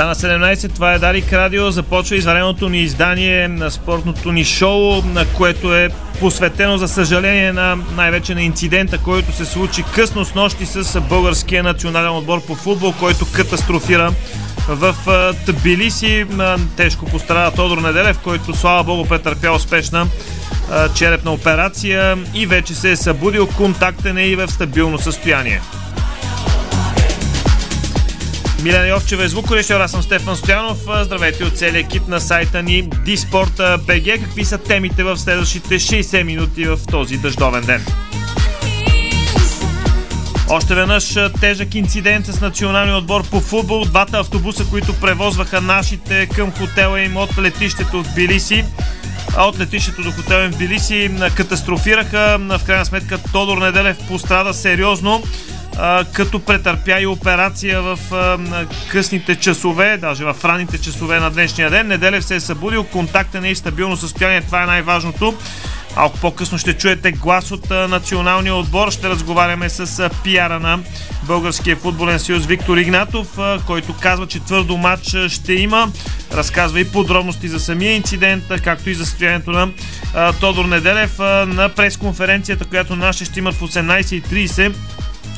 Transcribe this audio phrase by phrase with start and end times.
[0.00, 1.70] Стана 17, това е Дарик Радио.
[1.70, 5.88] Започва извареното ни издание на спортното ни шоу, на което е
[6.20, 11.62] посветено, за съжаление, на най-вече на инцидента, който се случи късно с нощи с българския
[11.62, 14.12] национален отбор по футбол, който катастрофира
[14.68, 14.94] в
[15.46, 16.26] Тбилиси.
[16.76, 20.06] Тежко пострада Тодор Неделев, който, слава богу, претърпя успешна
[20.94, 23.46] черепна операция и вече се е събудил.
[23.46, 25.60] Контактен е и в стабилно състояние.
[28.62, 30.78] Милена Йовчева е звукорежисьор, аз съм Стефан Стоянов.
[31.02, 32.82] Здравейте от целия екип на сайта ни
[33.86, 34.04] БГ.
[34.24, 37.84] Какви са темите в следващите 60 минути в този дъждовен ден?
[40.48, 43.84] Още веднъж тежък инцидент с националния отбор по футбол.
[43.84, 48.64] Двата автобуса, които превозваха нашите към хотела им от летището в Билиси,
[49.36, 52.38] а от летището до хотела им в Билиси катастрофираха.
[52.40, 55.22] В крайна сметка Тодор Неделев пострада сериозно
[56.12, 57.98] като претърпя и операция в
[58.90, 61.86] късните часове, даже в ранните часове на днешния ден.
[61.86, 65.34] Неделев се е събудил, контактен е и стабилно състояние, това е най-важното.
[65.96, 68.90] Малко по-късно ще чуете глас от националния отбор.
[68.90, 70.78] Ще разговаряме с пиара на
[71.22, 75.88] Българския футболен съюз Виктор Игнатов, който казва, че твърдо матч ще има.
[76.32, 79.68] Разказва и подробности за самия инцидент, както и за състоянието на
[80.40, 84.74] Тодор Неделев на пресконференцията, която наши ще имат в 18.30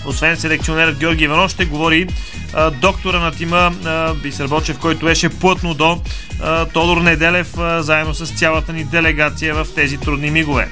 [0.06, 2.06] освен селекционерът Георги Иванов, ще говори
[2.54, 6.00] а, доктора на тима а, Бисер Бочев, който беше плътно до
[6.42, 10.68] а, Тодор Неделев, а, заедно с цялата ни делегация в тези трудни мигове.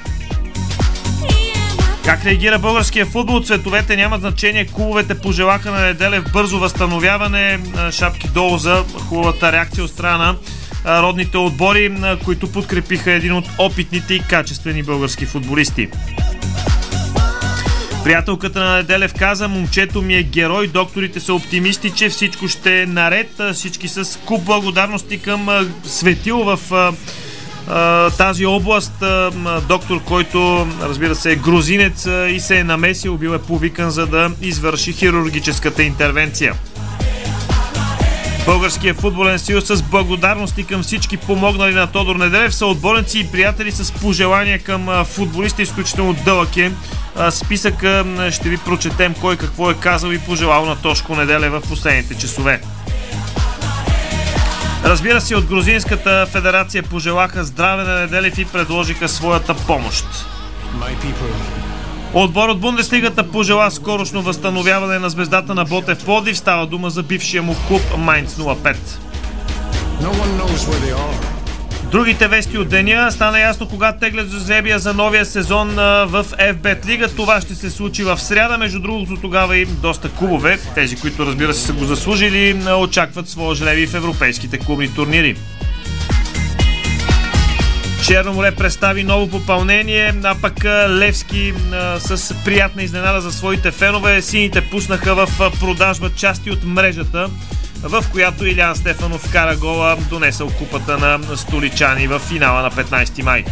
[2.05, 3.41] Как реагира българския футбол?
[3.41, 4.65] Цветовете нямат значение.
[4.65, 7.59] Клубовете пожелаха на Неделев бързо възстановяване.
[7.91, 10.35] Шапки долу за хубавата реакция от страна на
[11.01, 15.89] родните отбори, които подкрепиха един от опитните и качествени български футболисти.
[18.03, 22.85] Приятелката на Неделев каза, момчето ми е герой, докторите са оптимисти, че всичко ще е
[22.85, 23.41] наред.
[23.53, 25.47] Всички с куп благодарности към
[25.83, 26.59] Светил в
[28.17, 28.93] тази област.
[29.67, 34.31] Доктор, който разбира се е грузинец и се е намесил, бил е повикан за да
[34.41, 36.53] извърши хирургическата интервенция.
[38.45, 43.71] Българския футболен съюз с благодарности към всички помогнали на Тодор Неделев са отборници и приятели
[43.71, 45.61] с пожелания към футболиста.
[45.61, 46.71] Изключително дълъг е
[47.29, 48.05] списъка.
[48.31, 52.61] Ще ви прочетем кой какво е казал и пожелал на Тошко Неделе в последните часове.
[54.83, 60.05] Разбира се, от Грузинската федерация пожелаха здраве на Неделев и предложиха своята помощ.
[62.13, 66.37] Отбор от Бундеслигата пожела скорошно възстановяване на звездата на Ботев Плодив.
[66.37, 68.75] Става дума за бившия му клуб Майнц 05.
[71.91, 75.69] Другите вести от деня стана ясно кога теглят жребия за новия сезон
[76.05, 77.07] в FBET Лига.
[77.07, 78.57] Това ще се случи в сряда.
[78.57, 83.55] Между другото тогава и доста клубове, тези, които разбира се са го заслужили, очакват своя
[83.55, 85.35] жребий в европейските клубни турнири.
[88.11, 94.21] Черно море представи ново попълнение, а пък Левски а, с приятна изненада за своите фенове.
[94.21, 97.29] Сините пуснаха в продажба части от мрежата,
[97.83, 103.45] в която Илян Стефанов вкара гола, донесъл купата на столичани в финала на 15 май.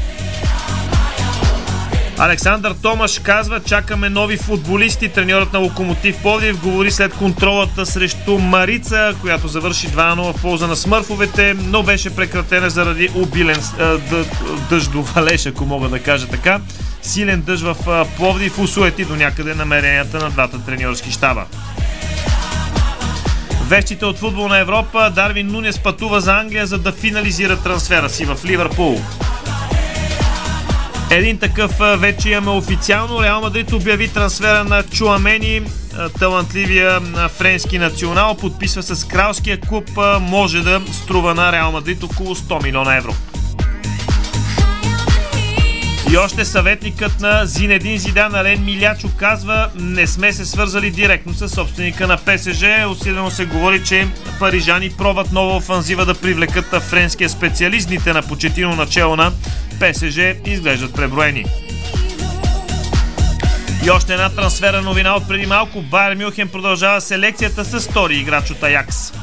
[2.22, 5.09] Александър Томаш казва, чакаме нови футболисти.
[5.09, 10.75] Треньорът на Локомотив Подив говори след контролата срещу Марица, която завърши 2-0 в полза на
[10.75, 13.62] смърфовете, но беше прекратена заради обилен
[14.69, 16.59] дъждовалеж, ако мога да кажа така.
[17.02, 21.46] Силен дъжд в Пловдив усуети до някъде намеренията на двата треньорски щаба.
[23.68, 28.38] Вещите от футболна Европа Дарвин Нунес пътува за Англия, за да финализира трансфера си в
[28.46, 29.02] Ливърпул.
[31.12, 33.24] Един такъв вече имаме официално.
[33.24, 35.62] Реал Мадрид обяви трансфера на Чуамени,
[36.20, 37.02] талантливия
[37.38, 38.38] френски национал.
[38.38, 39.90] Подписва с кралския клуб.
[40.22, 43.14] Може да струва на Реал Мадрид около 100 милиона евро.
[46.12, 51.50] И още съветникът на Зинедин Зидан Ален Милячо казва не сме се свързали директно с
[51.50, 52.64] собственика на ПСЖ.
[52.90, 54.08] Усилено се говори, че
[54.40, 57.88] парижани пробват нова офанзива да привлекат френския специалист.
[57.88, 59.32] Дните на почетино начало на
[59.79, 61.46] ПСЖ изглеждат преброени.
[63.85, 65.82] И още една трансфера новина от преди малко.
[65.82, 69.14] Байер Мюхен продължава селекцията с втори играч от Аякс.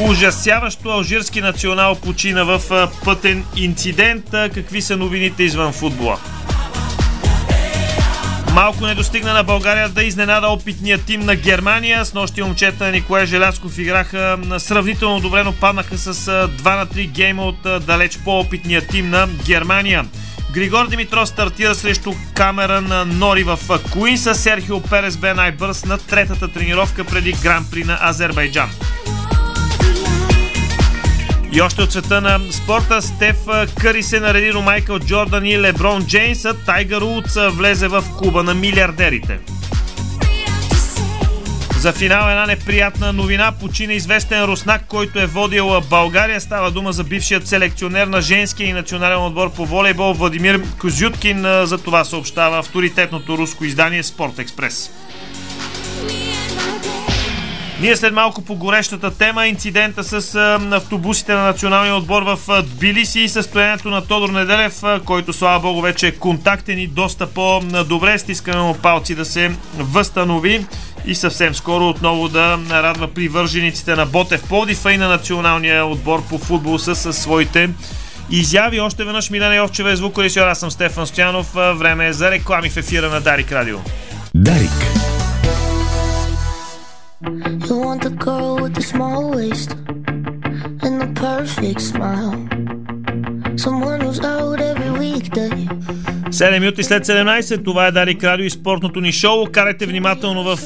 [0.00, 4.24] Ужасяващо алжирски национал почина в пътен инцидент.
[4.30, 6.18] Какви са новините извън футбола?
[8.54, 12.04] Малко не достигна на България да изненада опитния тим на Германия.
[12.04, 17.06] С нощи момчета на Николай Желясков играха сравнително добре, но паднаха с 2 на 3
[17.06, 20.04] гейма от далеч по-опитния тим на Германия.
[20.52, 23.58] Григор Димитров стартира срещу Камеран Нори в
[23.92, 24.34] Куинса.
[24.34, 28.70] Серхио Перес бе най-бърз на третата тренировка преди Гран При на Азербайджан.
[31.58, 33.36] И още от света на спорта Стеф
[33.80, 38.42] Къри се нареди до Майкъл Джордан и Леброн Джейнс, а Тайгър Удс влезе в клуба
[38.42, 39.38] на милиардерите.
[41.78, 43.52] За финал една неприятна новина.
[43.52, 46.40] Почина известен руснак, който е водил България.
[46.40, 51.42] Става дума за бившият селекционер на женския и национален отбор по волейбол Владимир Козюткин.
[51.64, 54.90] За това съобщава авторитетното руско издание Спорт Експрес.
[57.80, 60.36] Ние след малко по горещата тема, инцидента с
[60.72, 66.06] автобусите на националния отбор в Тбилиси и състоянието на Тодор Неделев, който слава богу вече
[66.06, 68.18] е контактен и доста по-добре.
[68.18, 70.66] Стискаме му палци да се възстанови
[71.06, 76.38] и съвсем скоро отново да радва привържениците на Ботев Пловдив, и на националния отбор по
[76.38, 77.70] футбол с своите
[78.30, 78.80] изяви.
[78.80, 80.46] Още веднъж Милена Йовчева е звукорежисьор.
[80.46, 81.52] Аз съм Стефан Стоянов.
[81.54, 83.78] Време е за реклами в ефира на Дарик Радио.
[84.34, 85.07] Дарик.
[87.20, 89.70] You want the girl with the small waist
[90.84, 92.34] and the perfect smile.
[93.56, 95.68] Someone who's out every weekday.
[96.30, 99.46] 7 минути след 17, това е Дарик Радио и спортното ни шоу.
[99.52, 100.58] Карайте внимателно в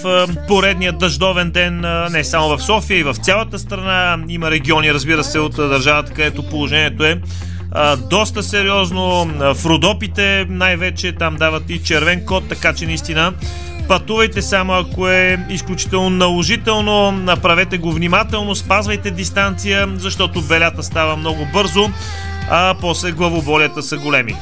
[0.49, 4.25] поредния дъждовен ден, не само в София, и в цялата страна.
[4.29, 7.21] Има региони, разбира се, от държавата, където положението е
[8.11, 9.25] доста сериозно.
[9.55, 13.33] В Родопите най-вече там дават и червен код, така че наистина
[13.93, 21.49] пътувайте само ако е изключително наложително, направете го внимателно, спазвайте дистанция, защото белята става много
[21.53, 21.91] бързо,
[22.51, 24.35] а после главоболията са големи.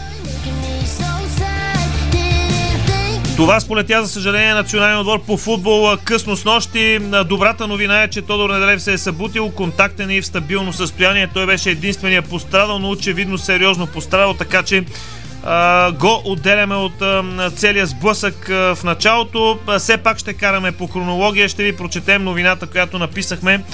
[3.37, 6.99] Това сполетя, за съжаление, националния отбор по футбол късно с нощи.
[7.27, 11.29] Добрата новина е, че Тодор Неделев се е събутил, контактен и в стабилно състояние.
[11.35, 14.85] Той беше единствения пострадал, но очевидно сериозно пострадал, така че
[15.99, 17.03] го отделяме от
[17.57, 19.59] целия сблъсък в началото.
[19.79, 21.49] Все пак ще караме по хронология.
[21.49, 23.65] Ще ви прочетем новината, която написахме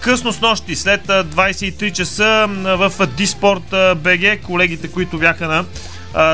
[0.00, 4.42] късно с нощи, след 23 часа в Диспорт БГ.
[4.42, 5.64] Колегите, които бяха на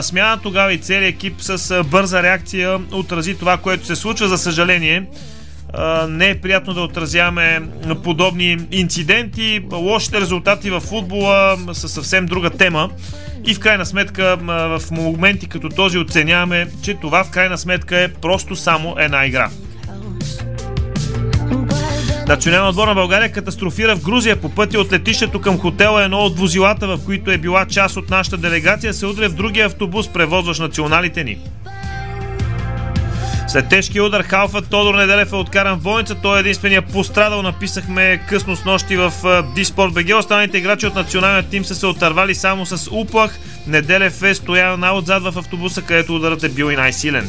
[0.02, 0.38] смяна.
[0.42, 4.28] Тогава и целият екип с бърза реакция отрази това, което се случва.
[4.28, 5.02] За съжаление,
[6.08, 7.60] не е приятно да отразяваме
[8.04, 9.60] подобни инциденти.
[9.72, 12.90] Лошите резултати в футбола са съвсем друга тема.
[13.46, 18.08] И в крайна сметка, в моменти като този оценяваме, че това в крайна сметка е
[18.08, 19.50] просто само една игра.
[22.28, 26.38] Национална отбор на България катастрофира в Грузия по пътя от летището към хотела едно от
[26.38, 30.60] возилата, в които е била част от нашата делегация, се удря в другия автобус, превозващ
[30.60, 31.38] националите ни.
[33.56, 36.14] След тежкия удар Халфа Тодор Неделев е откаран в болница.
[36.14, 37.42] Той е единствения пострадал.
[37.42, 39.12] Написахме късно с нощи в
[39.54, 40.18] Диспорт БГ.
[40.18, 43.38] Останалите играчи от националния тим са се отървали само с уплах.
[43.66, 47.28] Неделев е стоял най-отзад в автобуса, където ударът е бил и най-силен.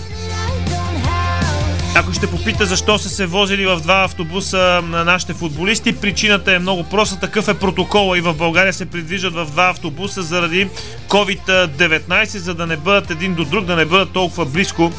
[1.96, 6.60] Ако ще попита защо са се возили в два автобуса на нашите футболисти, причината е
[6.60, 7.20] много проста.
[7.20, 10.68] Такъв е протокола и в България се придвижат в два автобуса заради
[11.08, 14.92] COVID-19, за да не бъдат един до друг, да не бъдат толкова близко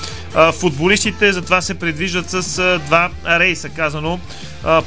[0.52, 1.32] футболистите.
[1.32, 4.20] Затова се придвижат с два рейса, казано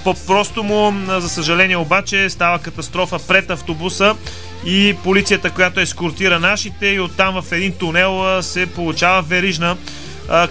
[0.04, 0.94] по-просто му.
[1.07, 4.15] За съжаление обаче става катастрофа пред автобуса
[4.65, 9.77] и полицията, която ескортира нашите и оттам в един тунел се получава верижна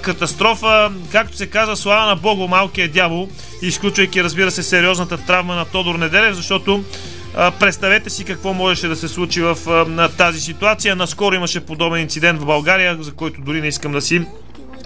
[0.02, 3.28] катастрофа, както се казва, слава на Бого, малкия дявол,
[3.62, 6.84] изключвайки, разбира се, сериозната травма на Тодор Неделев, защото
[7.36, 10.96] а, представете си какво можеше да се случи в а, тази ситуация.
[10.96, 14.26] Наскоро имаше подобен инцидент в България, за който дори не искам да си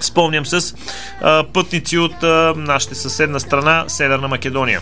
[0.01, 0.75] спомням с
[1.21, 4.81] а, пътници от а, нашата съседна страна, Северна Македония.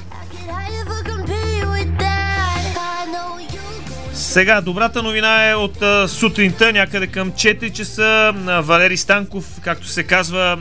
[4.32, 8.34] Сега, добрата новина е от а, сутринта, някъде към 4 часа.
[8.46, 10.58] А, Валери Станков, както се казва,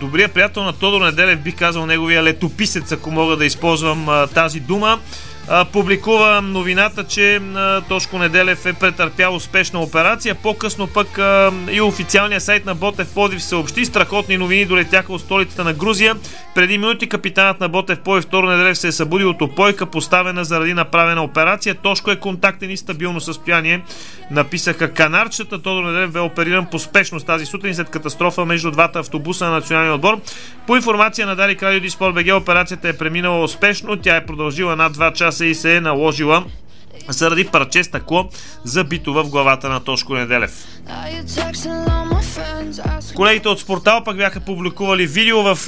[0.00, 4.60] добрият приятел на Тодор Неделев, бих казал неговия летописец, ако мога да използвам а, тази
[4.60, 4.98] дума
[5.72, 7.40] публикува новината, че
[7.88, 10.34] Тошко Неделев е претърпял успешна операция.
[10.34, 11.18] По-късно пък
[11.70, 13.84] и официалният сайт на Ботев Подив съобщи.
[13.84, 16.16] Страхотни новини долетяха от столицата на Грузия.
[16.54, 20.74] Преди минути капитанът на Ботев Подив Торо Неделев се е събудил от опойка, поставена заради
[20.74, 21.74] направена операция.
[21.74, 23.82] Тошко е контактен и стабилно състояние.
[24.30, 25.62] Написаха канарчета.
[25.62, 29.94] Тодор Неделев бе опериран по спешност тази сутрин след катастрофа между двата автобуса на националния
[29.94, 30.20] отбор.
[30.66, 33.96] По информация на Дарик Радио Диспор БГ операцията е преминала успешно.
[33.96, 36.44] Тя е продължила над 2 часа часа и се е наложила
[37.08, 38.28] заради парче стъкло
[38.64, 40.52] забито в главата на Тошко Неделев.
[43.14, 45.58] Колегите от Спортал пък бяха публикували видео, в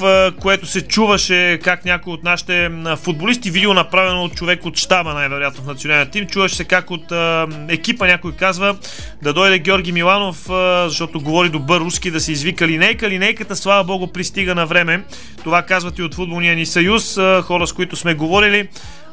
[0.41, 2.71] което се чуваше как някой от нашите
[3.03, 7.11] футболисти, видео направено от човек от щаба, най-вероятно в националния тим, чуваше се как от
[7.69, 8.75] екипа някой казва
[9.21, 10.45] да дойде Георги Миланов,
[10.85, 13.09] защото говори добър руски, да се извика линейка.
[13.09, 15.03] Линейката, слава богу, пристига на време.
[15.43, 18.67] Това казват и от футболния ни съюз, хора с които сме говорили.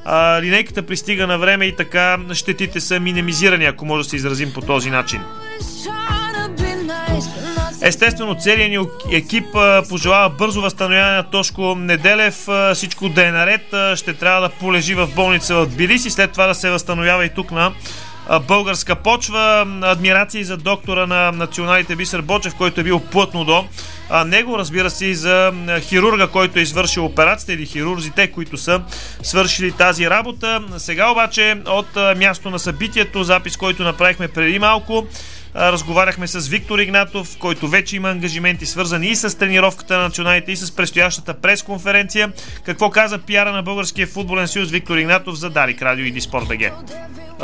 [0.05, 4.53] А, линейката пристига на време и така щетите са минимизирани, ако може да се изразим
[4.53, 5.21] по този начин.
[7.83, 8.79] Естествено, целият ни
[9.17, 9.47] екип
[9.89, 12.49] пожелава бързо възстановяване на Тошко Неделев.
[12.75, 13.75] Всичко да е наред.
[13.95, 17.51] Ще трябва да полежи в болница в Тбилиси, след това да се възстановява и тук
[17.51, 17.73] на
[18.49, 19.67] българска почва.
[19.83, 23.65] Адмирации за доктора на националите Бисер Бочев, който е бил плътно до
[24.11, 28.83] а него, разбира се, и за хирурга, който е извършил операцията или хирурзите, които са
[29.23, 30.63] свършили тази работа.
[30.79, 35.07] Сега обаче от място на събитието, запис, който направихме преди малко,
[35.57, 40.57] разговаряхме с Виктор Игнатов, който вече има ангажименти свързани и с тренировката на националите и
[40.57, 42.33] с предстоящата пресконференция.
[42.65, 46.73] Какво каза пиара на Българския футболен съюз Виктор Игнатов за Дарик Радио и Диспорт БГ?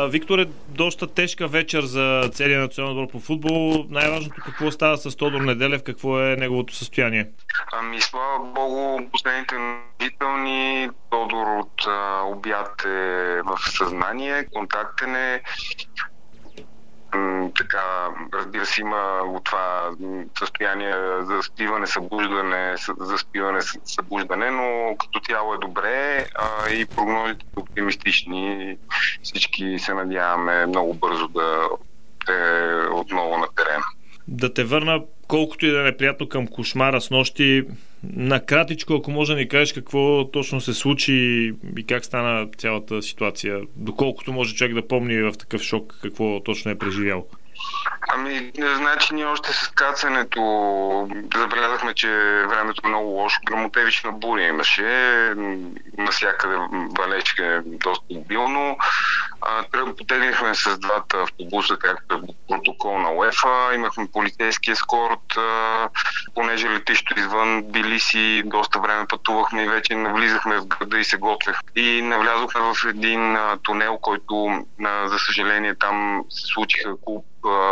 [0.09, 3.87] Виктор е доста тежка вечер за целия национален отбор по футбол.
[3.91, 7.27] Най-важното какво става с Тодор Неделев, какво е неговото състояние?
[7.73, 15.43] Ами, слава Богу, последните наблюдителни Тодор от а, обяд е в съзнание, контактен е
[17.57, 19.91] така, разбира се, има от това
[20.39, 27.47] състояние за спиване, събуждане, за спиване, събуждане, но като цяло е добре а, и прогнозите
[27.55, 28.77] са оптимистични.
[29.23, 31.69] Всички се надяваме много бързо да
[32.29, 33.85] е отново на терена.
[34.29, 37.65] Да те върна колкото и да е неприятно към кошмара с нощи,
[38.03, 41.15] накратичко, ако може да ни кажеш какво точно се случи
[41.77, 46.71] и как стана цялата ситуация, доколкото може човек да помни в такъв шок какво точно
[46.71, 47.27] е преживял.
[48.15, 50.41] Ами, значи ние още с кацането
[51.37, 52.09] забелязахме, че
[52.49, 53.41] времето е много лошо.
[53.47, 54.83] Грамотевична буря имаше.
[55.99, 56.57] Насякъде
[56.99, 58.77] валечка доста обилно.
[59.73, 62.19] Тръг потеглихме с двата автобуса, както е
[62.81, 63.75] протокол на УЕФА.
[63.75, 65.39] Имахме полицейски ескорт,
[66.35, 71.17] понеже летището извън били си доста време пътувахме и вече навлизахме в града и се
[71.17, 71.57] готвех.
[71.77, 74.65] И навлязохме в един тунел, който,
[75.05, 77.25] за съжаление, там се случиха куп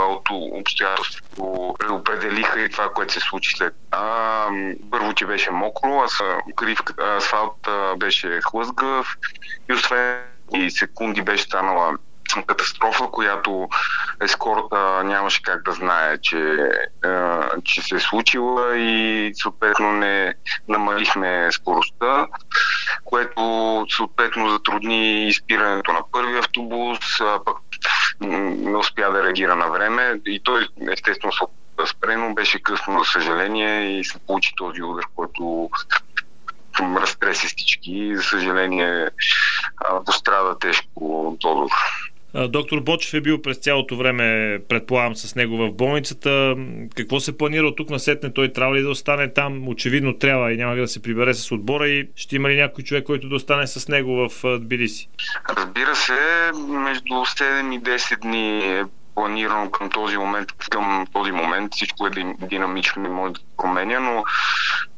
[0.09, 3.75] от обстоятелството предопределиха и това, което се случи след.
[3.91, 4.47] А,
[4.91, 6.79] първо, че беше мокро, а крив
[7.17, 9.17] асфалт беше хлъзгав
[9.71, 10.19] и освен
[10.55, 11.97] и секунди беше станала
[12.47, 13.69] катастрофа, която
[14.21, 16.71] ескорта нямаше как да знае, че,
[17.65, 20.35] че се е случила и съответно не
[20.69, 22.27] намалихме скоростта,
[23.05, 27.57] което съответно затрудни изпирането на първи автобус, а пък
[28.21, 31.45] не успя да реагира на време и той естествено се
[31.87, 35.71] спре, но беше късно, за съжаление, и се получи този удар, който
[36.81, 38.17] разтреси всички.
[38.17, 39.09] За съжаление,
[40.07, 41.71] пострада тежко Тодор.
[42.35, 46.57] Доктор Бочев е бил през цялото време, предполагам, с него в болницата.
[46.97, 48.33] Какво се планира от тук на сетне?
[48.33, 49.69] Той трябва ли да остане там?
[49.69, 53.05] Очевидно трябва и няма да се прибере с отбора и ще има ли някой човек,
[53.05, 55.09] който да остане с него в Тбилиси?
[55.49, 61.75] Разбира се, между 7 и 10 дни е планирано към този момент, към този момент
[61.75, 62.11] всичко е
[62.43, 64.25] динамично и може да променя, но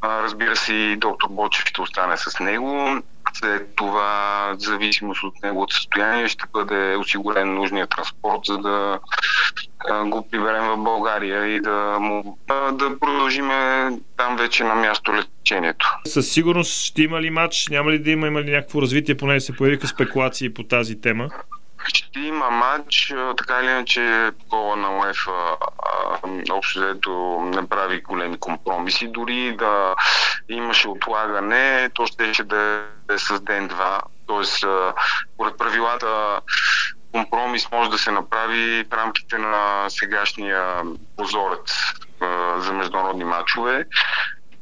[0.04, 3.00] разбира се и доктор Бочев ще остане с него.
[3.32, 8.98] След това, в зависимост от неговото състояние, ще бъде осигурен нужния транспорт, за да
[10.04, 12.38] го приберем в България и да, му,
[12.72, 15.98] да продължиме там вече на място лечението.
[16.06, 17.68] Със сигурност ще има ли матч?
[17.68, 21.28] Няма ли да има, има ли някакво развитие, поне се появиха спекулации по тази тема?
[21.88, 25.56] Ще има матч, така или иначе кола на УЕФА
[26.50, 29.08] общо взето не прави големи компромиси.
[29.08, 29.94] Дори да
[30.48, 34.00] имаше отлагане, то ще да е с ден-два.
[34.26, 34.64] Тоест,
[35.36, 36.40] поред правилата
[37.12, 40.82] компромис може да се направи в рамките на сегашния
[41.16, 41.72] позорец
[42.56, 43.84] за международни матчове.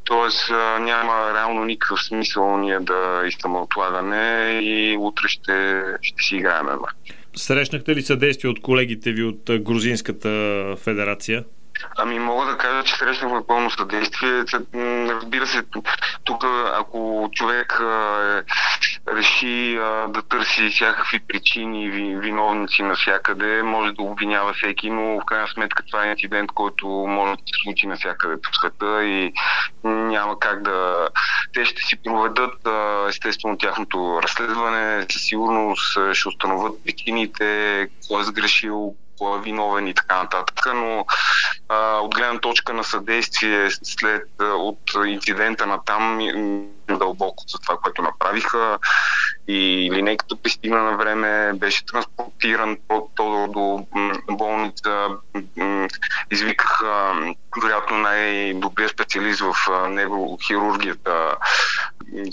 [0.04, 0.50] Тоест
[0.80, 7.17] няма реално никакъв смисъл ние да искаме отлагане и утре ще, ще си играем матч.
[7.36, 10.28] Срещнахте ли съдействие от колегите ви от Грузинската
[10.84, 11.44] федерация?
[11.98, 14.44] Ами мога да кажа, че срещнахме пълно съдействие.
[15.08, 15.62] Разбира се,
[16.24, 16.44] тук
[16.74, 18.42] ако човек а,
[19.16, 25.24] реши а, да търси всякакви причини и виновници навсякъде, може да обвинява всеки, но в
[25.24, 29.32] крайна сметка това е инцидент, който може да се случи навсякъде по света и
[29.84, 31.08] няма как да
[31.54, 32.68] те ще си проведат
[33.08, 40.66] естествено тяхното разследване, със сигурност ще установят причините, кой е сгрешил, виновен и така нататък,
[40.74, 41.06] но
[41.68, 46.18] а, от гледна точка на съдействие след от инцидента на там
[46.96, 48.78] дълбоко за това, което направиха
[49.48, 53.10] и линейката пристигна на време, беше транспортиран по
[53.48, 53.86] до
[54.30, 55.08] болница,
[56.30, 57.14] извикаха
[57.62, 59.54] вероятно най-добрият специалист в
[59.88, 61.36] неврохирургията,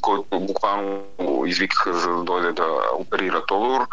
[0.02, 1.04] който буквално
[1.46, 3.88] извикаха за да дойде да оперира Тодор.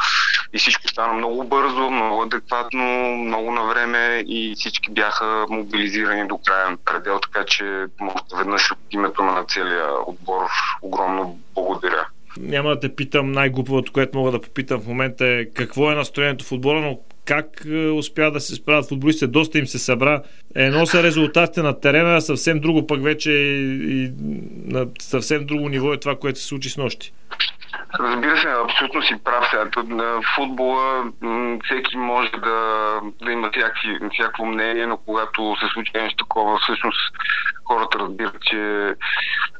[0.54, 6.38] И всичко стана много бързо, много адекватно, много на време и всички бяха мобилизирани до
[6.38, 7.64] крайен предел, така че
[8.00, 10.42] може веднъж от името на целия отбор
[10.82, 12.06] огромно благодаря.
[12.40, 16.44] Няма да те питам най-глупавото, което мога да попитам в момента е какво е настроението
[16.44, 20.22] в отбора, но как е, успя да се справят футболистите, доста им се събра.
[20.54, 24.10] Едно са резултатите на терена, съвсем друго пък вече и
[24.64, 27.12] на съвсем друго ниво е това, което се случи с нощи.
[28.00, 29.46] Разбира се, абсолютно си прав.
[29.50, 31.04] Сега, на футбола
[31.64, 37.12] всеки може да, да има всякакви, всяко мнение, но когато се случи нещо такова, всъщност
[37.64, 38.94] хората разбират, че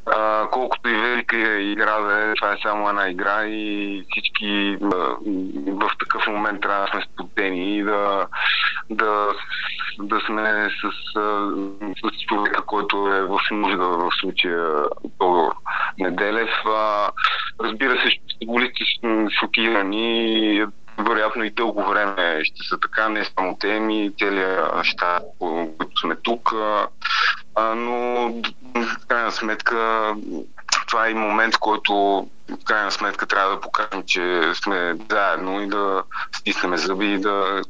[0.06, 4.96] а, колкото и велика игра да е, това е само една игра и всички а,
[5.66, 8.26] в такъв момент трябва да сме спотени и да,
[8.90, 9.28] да,
[9.98, 11.20] да сме с,
[12.02, 14.84] с човека, който е в нужда в случая
[15.18, 15.52] Тодор
[15.98, 16.50] Неделев.
[16.66, 17.10] А,
[17.60, 18.10] разбира се,
[18.40, 18.84] футболисти
[19.40, 20.66] шокирани
[20.98, 26.16] вероятно и дълго време ще са така, не само те, ми целият щаб, които сме
[26.16, 26.52] тук.
[27.54, 28.28] А, но
[28.74, 30.14] в крайна сметка
[30.88, 31.92] това е и момент, който
[32.50, 36.02] в крайна сметка трябва да покажем, че сме заедно и да
[36.32, 37.62] стиснем зъби и да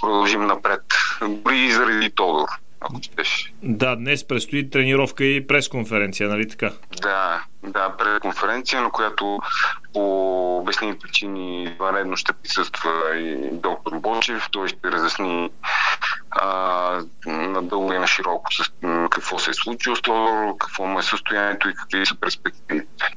[0.00, 0.82] продължим напред.
[1.28, 2.48] Дори и заради Тодор
[2.84, 3.52] ако щеш.
[3.62, 6.70] Да, днес предстои тренировка и пресконференция, нали така?
[7.02, 9.38] Да, да, пресконференция, на която
[9.92, 14.48] по обяснени причини варедно ще присъства и доктор Бочев.
[14.50, 15.50] Той ще разясни
[16.30, 18.72] а, надълго и на широко с
[19.10, 23.08] какво се е случило с това, какво му е състоянието и какви са перспективите.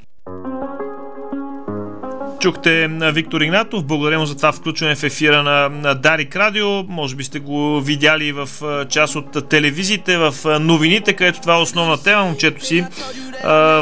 [2.40, 3.84] Чухте Виктор Игнатов.
[3.84, 6.82] Благодаря му за това включване в ефира на Дарик Радио.
[6.82, 8.48] Може би сте го видяли в
[8.88, 12.24] част от телевизиите, в новините, където това е основна тема.
[12.24, 12.84] Момчето си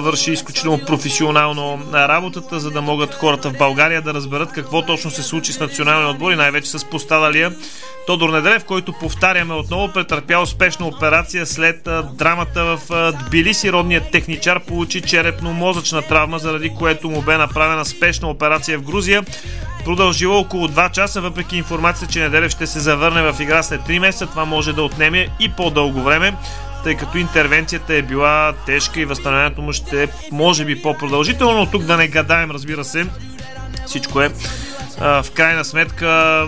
[0.00, 5.22] върши изключително професионално работата, за да могат хората в България да разберат какво точно се
[5.22, 7.52] случи с националния отбор и най-вече с пострадалия
[8.06, 13.72] Тодор Неделев, който повтаряме отново, претърпя успешна операция след драмата в Тбилиси.
[13.72, 19.24] Родният техничар получи черепно-мозъчна травма, заради което му бе направена спешна операция в Грузия.
[19.84, 23.98] Продължила около 2 часа, въпреки информация, че Неделев ще се завърне в игра след 3
[23.98, 24.26] месеца.
[24.26, 26.34] Това може да отнеме и по-дълго време,
[26.84, 31.70] тъй като интервенцията е била тежка и възстановяването му ще е, може би по-продължително, но
[31.70, 33.06] тук да не гадаем, разбира се.
[33.86, 34.30] Всичко е
[34.98, 36.42] в крайна сметка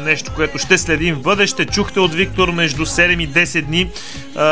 [0.00, 1.66] нещо, което ще следим в бъдеще.
[1.66, 3.90] Чухте от Виктор между 7 и 10 дни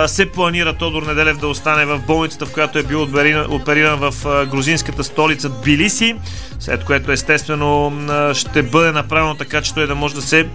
[0.07, 3.03] се планира Тодор Неделев да остане в болницата, в която е бил
[3.49, 6.17] опериран в грузинската столица Тбилиси,
[6.61, 7.93] след което естествено
[8.35, 10.49] ще бъде направено така, че той да може да се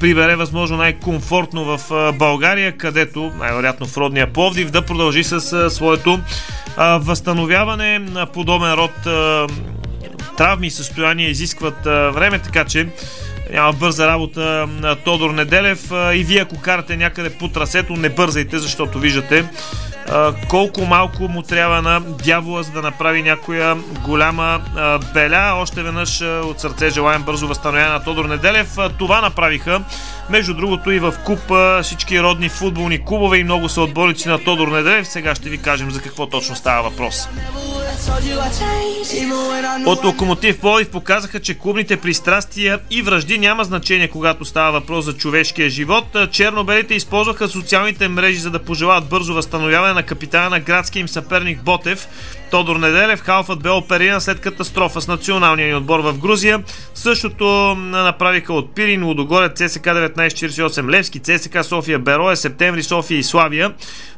[0.00, 6.20] прибере възможно най-комфортно в България, където най-вероятно в родния Пловдив да продължи с своето
[6.78, 8.92] възстановяване на подобен род
[10.36, 12.88] травми и състояния изискват време, така че
[13.52, 18.58] няма бърза работа на Тодор Неделев и вие ако карате някъде по трасето, не бързайте,
[18.58, 19.44] защото виждате
[20.48, 24.60] колко малко му трябва на дявола, за да направи някоя голяма
[25.14, 25.54] беля.
[25.56, 28.76] Още веднъж от сърце желаем бързо възстановяване на Тодор Неделев.
[28.98, 29.80] Това направиха
[30.30, 31.40] между другото и в куп
[31.82, 35.08] всички родни футболни клубове и много са отборници на Тодор Неделев.
[35.08, 37.28] Сега ще ви кажем за какво точно става въпрос.
[39.86, 45.12] От Локомотив Пловдив показаха, че клубните пристрастия и връжди няма значение, когато става въпрос за
[45.12, 46.16] човешкия живот.
[46.30, 51.62] Чернобелите използваха социалните мрежи, за да пожелават бързо възстановяване на капитана на градския им съперник
[51.62, 52.08] Ботев.
[52.50, 56.62] Тодор Неделев, халфът бе опериран след катастрофа с националния ни отбор в Грузия.
[56.94, 59.86] Същото направиха от Пирин, Лудогорец, ЦСК
[60.28, 63.74] 1948, Левски, ЦСК София, Бероя, Септември, София и Славия.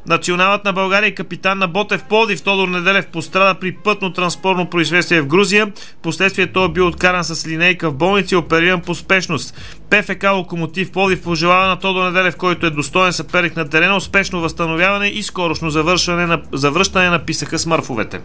[0.07, 5.27] Националът на България и капитан на Ботев Плодив Тодор Неделев пострада при пътно-транспортно произвестие в
[5.27, 5.71] Грузия.
[6.01, 9.55] Последствие той е бил откаран с линейка в болница и опериран по спешност.
[9.89, 15.07] ПФК Локомотив Плодив пожелава на Тодор Неделев, който е достоен съперник на терена, успешно възстановяване
[15.07, 18.19] и скорошно завършване на, завръщане на писаха смърфовете.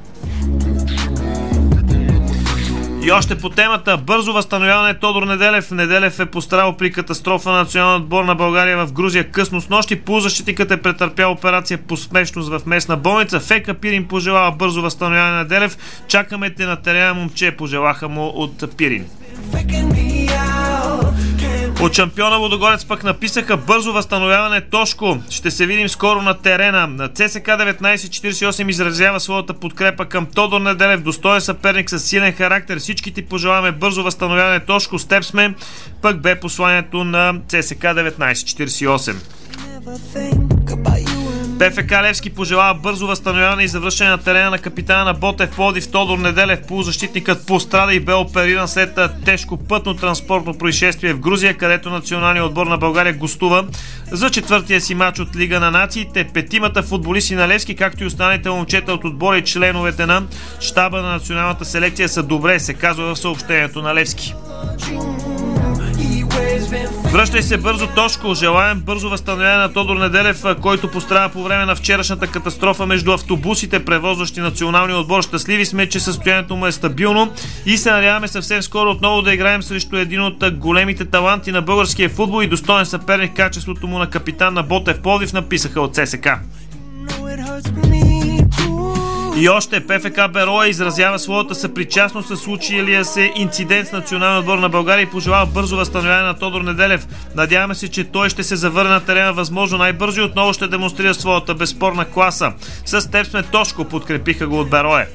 [3.03, 5.71] И още по темата бързо възстановяване Тодор Неделев.
[5.71, 10.01] Неделев е пострадал при катастрофа на националния отбор на България в Грузия късно с нощи.
[10.01, 13.41] Полузащитникът е претърпял операция по смешност в местна болница.
[13.41, 15.79] Фека Пирин пожелава бързо възстановяване на Неделев.
[16.09, 19.07] Чакаме те на терена, момче, пожелаха му от Пирин.
[21.81, 25.19] От шампиона Водогорец пък написаха бързо възстановяване Тошко.
[25.31, 26.87] Ще се видим скоро на терена.
[26.87, 32.79] На ЦСК 1948 изразява своята подкрепа към Тодор Неделев, достоен съперник с силен характер.
[32.79, 34.99] Всички ти пожелаваме бързо възстановяване Тошко.
[34.99, 35.55] С теб сме.
[36.03, 39.15] Пък бе посланието на ЦСК 1948.
[41.59, 46.19] ПФК Левски пожелава бързо възстановяване и завръщане на терена на капитана на Ботев Плодив Тодор
[46.19, 46.61] Неделев.
[46.69, 52.67] Полузащитникът пострада и бе опериран след тежко пътно транспортно происшествие в Грузия, където националният отбор
[52.67, 53.65] на България гостува
[54.11, 56.25] за четвъртия си матч от Лига на нациите.
[56.35, 60.23] Петимата футболисти на Левски, както и останалите момчета от отбора и членовете на
[60.61, 64.35] щаба на националната селекция са добре, се казва в съобщението на Левски.
[67.13, 68.35] Връщай се бързо, Тошко.
[68.35, 73.85] Желаем бързо възстановяване на Тодор Неделев, който пострада по време на вчерашната катастрофа между автобусите,
[73.85, 75.23] превозващи националния отбор.
[75.23, 77.33] Щастливи сме, че състоянието му е стабилно
[77.67, 82.09] и се надяваме съвсем скоро отново да играем срещу един от големите таланти на българския
[82.09, 86.29] футбол и достоен съперник качеството му на капитан на Ботев Пловдив, написаха от ССК.
[89.41, 94.69] И още ПФК Бероя изразява своята съпричастност с случилия се инцидент с националния отбор на
[94.69, 97.07] България и пожелава бързо възстановяване на Тодор Неделев.
[97.37, 101.15] Надяваме се, че той ще се завърне на терена възможно най-бързо и отново ще демонстрира
[101.15, 102.53] своята безспорна класа.
[102.85, 105.09] С теб сме Тошко, подкрепиха го от Берое.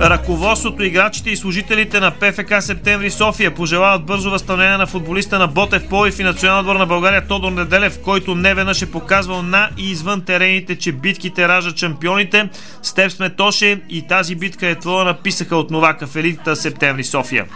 [0.00, 5.88] Ръководството, играчите и служителите на ПФК Септември София пожелават бързо възстановяване на футболиста на Ботев
[5.88, 9.90] Полив и национална отбор на България Тодор Неделев, който не веднъж е показвал на и
[9.90, 12.48] извън терените, че битките раждат шампионите.
[12.82, 17.46] С теб сме Тоше и тази битка е твоя, написаха от Новака в Септември София.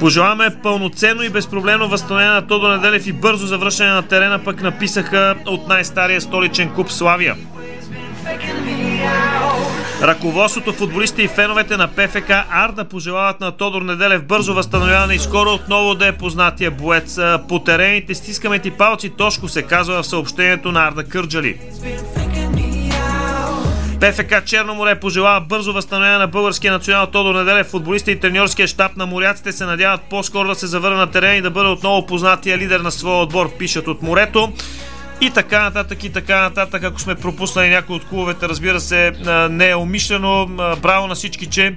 [0.00, 5.34] Пожелаваме пълноценно и безпроблемно възстановение на Тодор Неделев и бързо завръщане на терена, пък написаха
[5.46, 7.36] от най-стария столичен куп Славия.
[10.04, 15.50] Ръководството, футболистите и феновете на ПФК Арда пожелават на Тодор Неделев бързо възстановяване и скоро
[15.50, 17.18] отново да е познатия боец.
[17.48, 21.58] По терените стискаме ти палци, Тошко се казва в съобщението на Арда Кърджали.
[24.00, 27.66] ПФК Черноморе пожелава бързо възстановяване на българския национал Тодор Неделев.
[27.66, 31.42] Футболистите и треньорския щаб на моряците се надяват по-скоро да се завърне на терен и
[31.42, 34.52] да бъде отново познатия лидер на своя отбор, пишат от морето.
[35.24, 36.84] И така нататък, и така нататък.
[36.84, 39.12] Ако сме пропуснали някои от клубовете, разбира се,
[39.50, 40.46] не е умишлено.
[40.82, 41.76] Браво на всички, че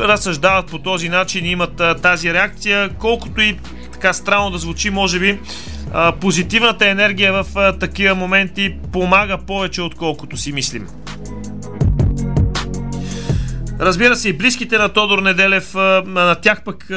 [0.00, 2.90] разсъждават по този начин и имат тази реакция.
[2.98, 3.58] Колкото и
[3.92, 5.38] така странно да звучи, може би,
[6.20, 10.86] позитивната енергия в такива моменти помага повече, отколкото си мислим.
[13.80, 15.74] Разбира се, и близките на Тодор Неделев,
[16.06, 16.90] на тях пък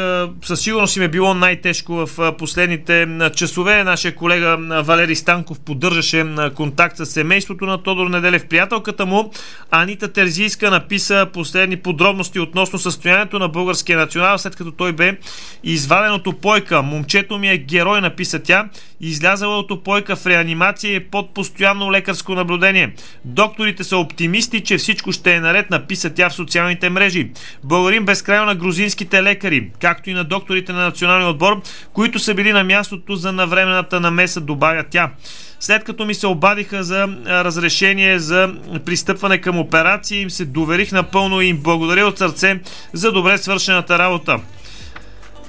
[0.43, 3.83] със сигурност им е било най-тежко в последните часове.
[3.83, 8.47] Нашия колега Валери Станков поддържаше контакт с семейството на Тодор Неделев.
[8.47, 9.31] Приятелката му
[9.71, 15.17] Анита Терзийска написа последни подробности относно състоянието на българския национал, след като той бе
[15.63, 16.81] изваден от опойка.
[16.81, 18.69] Момчето ми е герой, написа тя.
[19.01, 22.93] Излязала от опойка в реанимация и е под постоянно лекарско наблюдение.
[23.25, 27.31] Докторите са оптимисти, че всичко ще е наред, написа тя в социалните социалните мрежи.
[27.63, 31.61] Благодарим безкрайно на грузинските лекари, както и на докторите на националния отбор,
[31.93, 35.11] които са били на мястото за навременната намеса, добавя тя.
[35.59, 38.53] След като ми се обадиха за разрешение за
[38.85, 42.59] пристъпване към операции, им се доверих напълно и им благодаря от сърце
[42.93, 44.39] за добре свършената работа.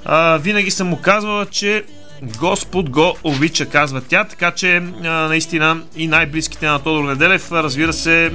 [0.05, 1.83] А, винаги съм му казвала, че
[2.21, 8.31] Господ го обича, казва тя, така че наистина и най-близките на Тодор Неделев, разбира се,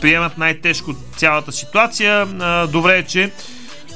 [0.00, 2.26] приемат най-тежко цялата ситуация.
[2.72, 3.30] Добре е, че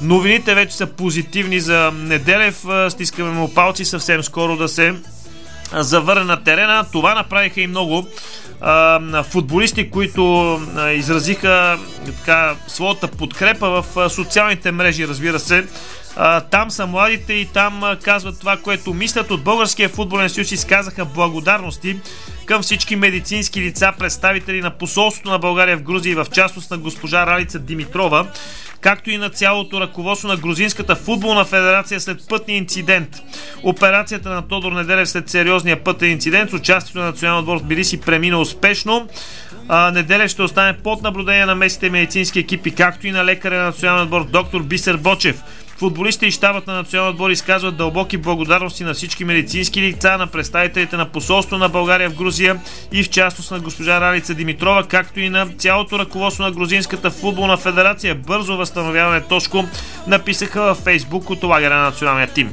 [0.02, 2.64] новините вече са позитивни за Неделев.
[2.88, 4.94] Стискаме му палци съвсем скоро да се
[5.72, 6.86] завърне на терена.
[6.92, 8.06] Това направиха и много
[9.30, 10.60] футболисти, които
[10.94, 15.66] изразиха така, своята подкрепа в социалните мрежи, разбира се.
[16.50, 19.30] Там са младите и там казват това, което мислят.
[19.30, 21.96] От Българския футболен съюз изказаха благодарности
[22.46, 26.78] към всички медицински лица, представители на посолството на България в Грузия и в частност на
[26.78, 28.26] госпожа Ралица Димитрова,
[28.80, 33.08] както и на цялото ръководство на Грузинската футболна федерация след пътния инцидент.
[33.62, 38.00] Операцията на Тодор Неделев след сериозния пътен инцидент с участието на националния отбор в Билиси
[38.00, 39.08] премина успешно.
[39.92, 44.04] Неделев ще остане под наблюдение на местните медицински екипи, както и на лекаря на националния
[44.04, 45.42] отбор доктор Бисер Бочев.
[45.78, 50.96] Футболистите и щабът на националния отбор изказват дълбоки благодарности на всички медицински лица, на представителите
[50.96, 52.60] на посолство на България в Грузия
[52.92, 57.56] и в частност на госпожа Ралица Димитрова, както и на цялото ръководство на Грузинската футболна
[57.56, 58.14] федерация.
[58.14, 59.64] Бързо възстановяване Тошко
[60.06, 62.52] написаха във Фейсбук от лагера на националния тим.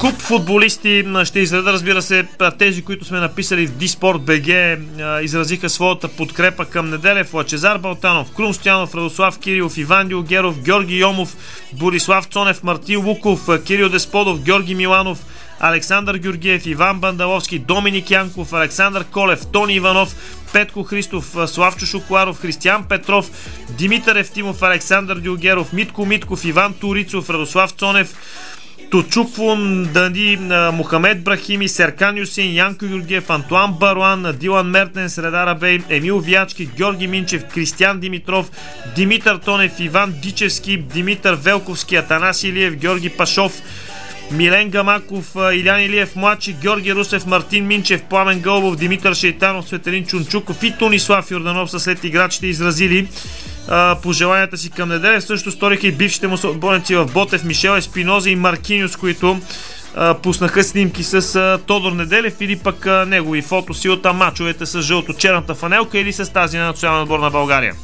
[0.00, 2.26] Куп футболисти ще изреда, разбира се,
[2.58, 4.78] тези, които сме написали в Диспорт БГ,
[5.22, 11.36] изразиха своята подкрепа към Неделев, Лачезар Балтанов, Крум Стоянов, Радослав Кирилов, Иван Дилгеров, Георги Йомов,
[11.72, 15.18] Борислав Цонев, Мартин Луков, Кирил Десподов, Георги Миланов,
[15.60, 20.14] Александър Георгиев, Иван Бандаловски, Доминик Янков, Александър Колев, Тони Иванов,
[20.52, 23.30] Петко Христов, Славчо Шоколаров, Християн Петров,
[23.70, 28.14] Димитър Евтимов, Александър Дюгеров, Митко Митков, Иван Турицов, Радослав Цонев,
[28.90, 30.38] Тучуквун, Данди,
[30.72, 37.06] Мохамед Брахими, Серкан Юсин, Янко Юргиев, Антуан Баруан, Дилан Мертен, Среда Бей, Емил Вячки, Георги
[37.06, 38.50] Минчев, Кристиян Димитров,
[38.96, 43.52] Димитър Тонев, Иван Дичевски, Димитър Велковски, Атанас Илиев, Георги Пашов,
[44.32, 50.62] Милен Гамаков, Илян Илиев младши, Георги Русев, Мартин Минчев, Пламен Гълбов, Димитър Шейтанов, Светелин Чунчуков
[50.62, 53.08] и Тонислав Йорданов са след играчите изразили
[54.02, 55.20] пожеланията си към неделя.
[55.20, 59.40] Също сториха и бившите му съотборници в Ботев, Мишел Еспиноза и Маркиниус, които
[60.22, 66.12] пуснаха снимки с Тодор Неделев или пък негови фотоси от мачовете с жълто-черната фанелка или
[66.12, 67.74] с тази на национална отбор на България.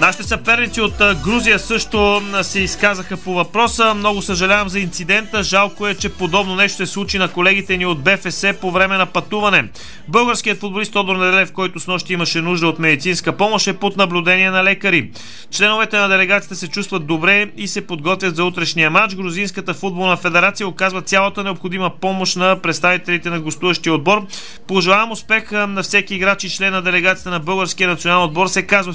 [0.00, 3.94] Нашите съперници от Грузия също се изказаха по въпроса.
[3.94, 5.42] Много съжалявам за инцидента.
[5.42, 9.06] Жалко е, че подобно нещо се случи на колегите ни от БФС по време на
[9.06, 9.68] пътуване.
[10.08, 14.50] Българският футболист Тодор Неделев, който с нощи имаше нужда от медицинска помощ, е под наблюдение
[14.50, 15.10] на лекари.
[15.50, 19.14] Членовете на делегацията се чувстват добре и се подготвят за утрешния матч.
[19.14, 24.26] Грузинската футболна федерация оказва цялата необходима помощ на представителите на гостуващия отбор.
[24.66, 28.92] Пожелавам успех на всеки играч и член на делегацията на българския национален отбор, се казва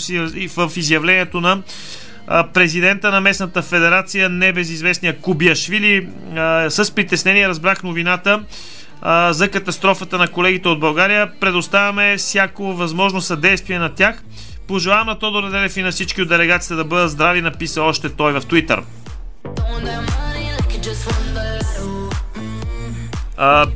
[0.58, 1.62] в изявлението на
[2.54, 6.08] президента на местната федерация, небезизвестния Кубиашвили.
[6.70, 8.44] С притеснение разбрах новината
[9.30, 11.32] за катастрофата на колегите от България.
[11.40, 14.24] Предоставяме всяко възможно съдействие на тях.
[14.68, 18.34] Пожелавам на Тодор Неделев и на всички от делегацията да бъдат здрави, написа още той
[18.34, 18.82] в Твитър.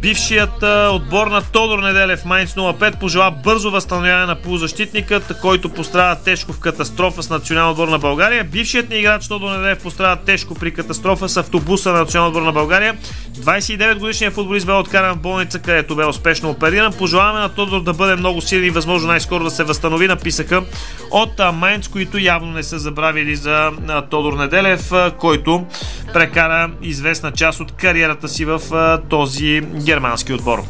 [0.01, 6.53] Бившият отбор на Тодор Неделев Майнц 05 пожела бързо възстановяване на полузащитникът, който пострада тежко
[6.53, 8.43] в катастрофа с национална отбор на България.
[8.43, 12.51] Бившият ни играч Тодор Неделев пострада тежко при катастрофа с автобуса на национална отбор на
[12.51, 12.97] България.
[13.33, 16.93] 29 годишният футболист бе откаран в болница, където бе успешно опериран.
[16.93, 20.63] Пожелаваме на Тодор да бъде много силен и възможно най-скоро да се възстанови, написаха
[21.11, 23.71] от Майнц, които явно не са забравили за
[24.09, 25.65] Тодор Неделев, който
[26.13, 28.61] прекара известна част от кариерата си в
[29.09, 30.63] този германски отбор.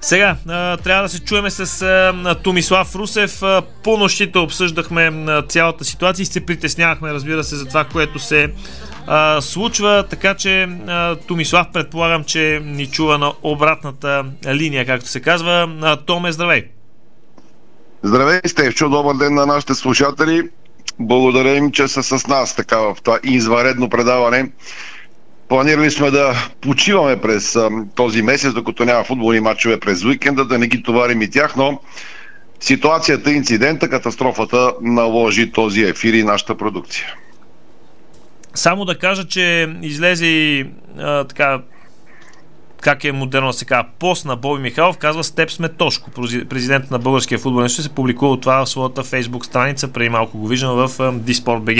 [0.00, 0.36] Сега
[0.84, 3.42] трябва да се чуеме с Томислав Русев.
[3.84, 5.12] По нощите обсъждахме
[5.48, 8.52] цялата ситуация и се притеснявахме, разбира се, за това, което се
[9.40, 10.04] случва.
[10.10, 10.68] Така че
[11.28, 15.68] Томислав предполагам, че ни чува на обратната линия, както се казва.
[16.06, 16.64] Томе, здравей!
[18.02, 18.88] Здравей, Стевчо!
[18.88, 20.48] Добър ден на нашите слушатели!
[20.98, 24.50] Благодаря им, че са с нас така в това извънредно предаване.
[25.48, 30.58] Планирали сме да почиваме през а, този месец, докато няма футболни матчове през уикенда, да
[30.58, 31.80] не ги товарим и тях, но
[32.60, 37.14] ситуацията, инцидента, катастрофата наложи този ефир и нашата продукция.
[38.54, 40.66] Само да кажа, че излезе
[40.98, 41.60] а, така
[42.82, 46.10] как е модерно сега, пост на Боби Михайлов казва с теб сме Тошко,
[46.48, 50.46] президент на Българския футболен ще се публикува това в своята фейсбук страница, преди малко го
[50.46, 51.78] виждам в Диспорт БГ.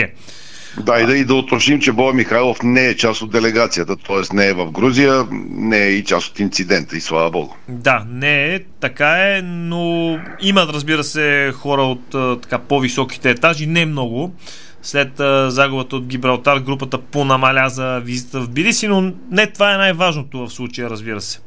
[0.78, 4.36] Да, и да, и да уточним, че Боби Михайлов не е част от делегацията, т.е.
[4.36, 7.54] не е в Грузия, не е и част от инцидента, и слава Богу.
[7.68, 13.86] Да, не е, така е, но имат, разбира се, хора от така по-високите етажи, не
[13.86, 14.34] много
[14.82, 19.76] след а, загубата от Гибралтар групата понамаля за визита в Билиси, но не това е
[19.76, 21.40] най-важното в случая, разбира се.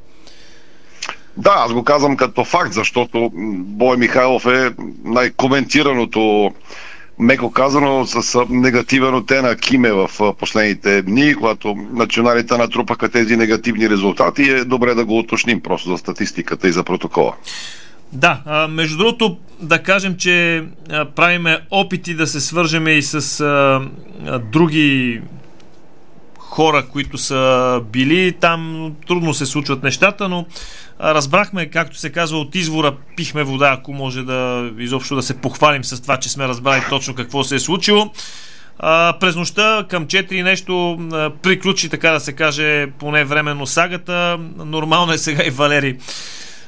[1.38, 4.72] Да, аз го казвам като факт, защото Бой Михайлов е
[5.04, 6.52] най-коментираното
[7.20, 14.44] меко казано, с негативен оттенък Киме в последните дни, когато националите натрупаха тези негативни резултати.
[14.50, 17.34] Е добре да го уточним просто за статистиката и за протокола.
[18.14, 20.64] Да, между другото, да кажем, че
[21.16, 23.46] правиме опити да се свържеме и с
[24.52, 25.22] други
[26.38, 28.92] хора, които са били там.
[29.08, 30.46] Трудно се случват нещата, но
[31.02, 35.84] разбрахме, както се казва, от извора пихме вода, ако може да изобщо да се похвалим
[35.84, 38.12] с това, че сме разбрали точно какво се е случило.
[39.20, 41.00] През нощта към 4 нещо
[41.42, 44.40] приключи, така да се каже, поне временно сагата.
[44.58, 45.98] Нормално е сега и Валери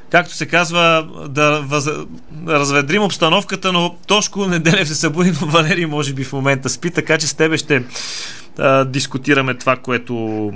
[0.10, 1.86] както се казва, да, въз...
[2.32, 6.92] да разведрим обстановката, но Тошко Неделев се събуди, но Валерий може би в момента спи,
[6.92, 7.84] така че с тебе ще
[8.58, 10.52] а, дискутираме това, което,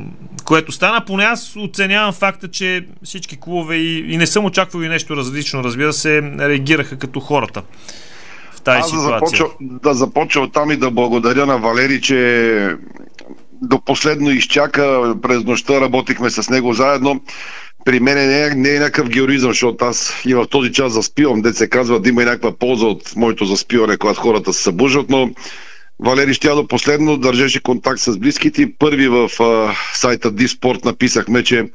[0.45, 1.05] което стана.
[1.05, 5.63] Поне аз оценявам факта, че всички клубове и, и не съм очаквал и нещо различно,
[5.63, 7.61] разбира се, реагираха като хората
[8.51, 9.11] в тази аз ситуация.
[9.11, 12.75] Да започва, да започва там и да благодаря на Валери, че
[13.61, 15.15] до последно изчака.
[15.21, 17.21] През нощта работихме с него заедно.
[17.85, 21.41] При мен не е, не е някакъв героизъм, защото аз и в този час заспивам.
[21.41, 25.09] Дет се казва да има и някаква полза от моето заспиване, когато хората се събуждат,
[25.09, 25.29] но
[25.99, 28.73] Валери Щядо последно държеше контакт с близките.
[28.79, 31.65] Първи в а, сайта Диспорт написахме, че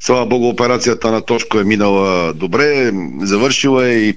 [0.00, 4.14] слава богу операцията на Тошко е минала добре, завършила е и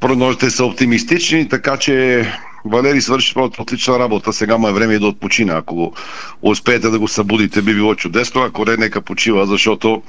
[0.00, 2.26] прогнозите са оптимистични, така че
[2.64, 4.32] Валери свърши своята отлична работа.
[4.32, 5.52] Сега му е време и да отпочина.
[5.52, 5.92] Ако
[6.42, 8.42] успеете да го събудите, би било чудесно.
[8.42, 10.02] Ако не, нека почива, защото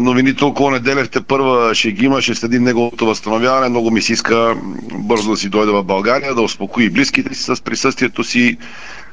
[0.00, 3.68] новините около неделя първа ще ги има, ще следим неговото възстановяване.
[3.68, 4.54] Много ми се иска
[4.92, 8.56] бързо да си дойде в България, да успокои близките си с присъствието си.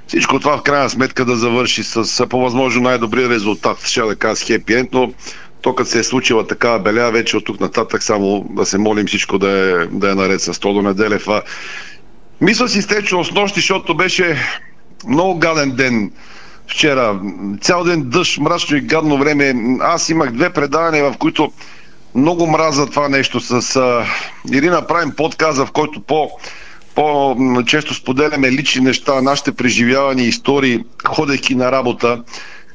[0.07, 3.87] Всичко това в крайна сметка да завърши с по възможно най-добрия резултат.
[3.87, 5.13] Ще да кажа с хепи но
[5.67, 9.07] то като се е случила такава беля, вече от тук нататък само да се молим
[9.07, 11.27] всичко да е, да е наред с Тодо Неделев.
[12.41, 14.37] Мисля си стече с нощи, защото беше
[15.07, 16.11] много гаден ден
[16.67, 17.19] вчера.
[17.61, 19.53] Цял ден дъжд, мрачно и гадно време.
[19.79, 21.51] Аз имах две предавания, в които
[22.15, 23.39] много мраза това нещо.
[23.39, 24.05] С а,
[24.51, 26.29] Ирина правим подказа, в който по,
[26.95, 32.23] по-често споделяме лични неща, нашите преживявания, истории, ходейки на работа.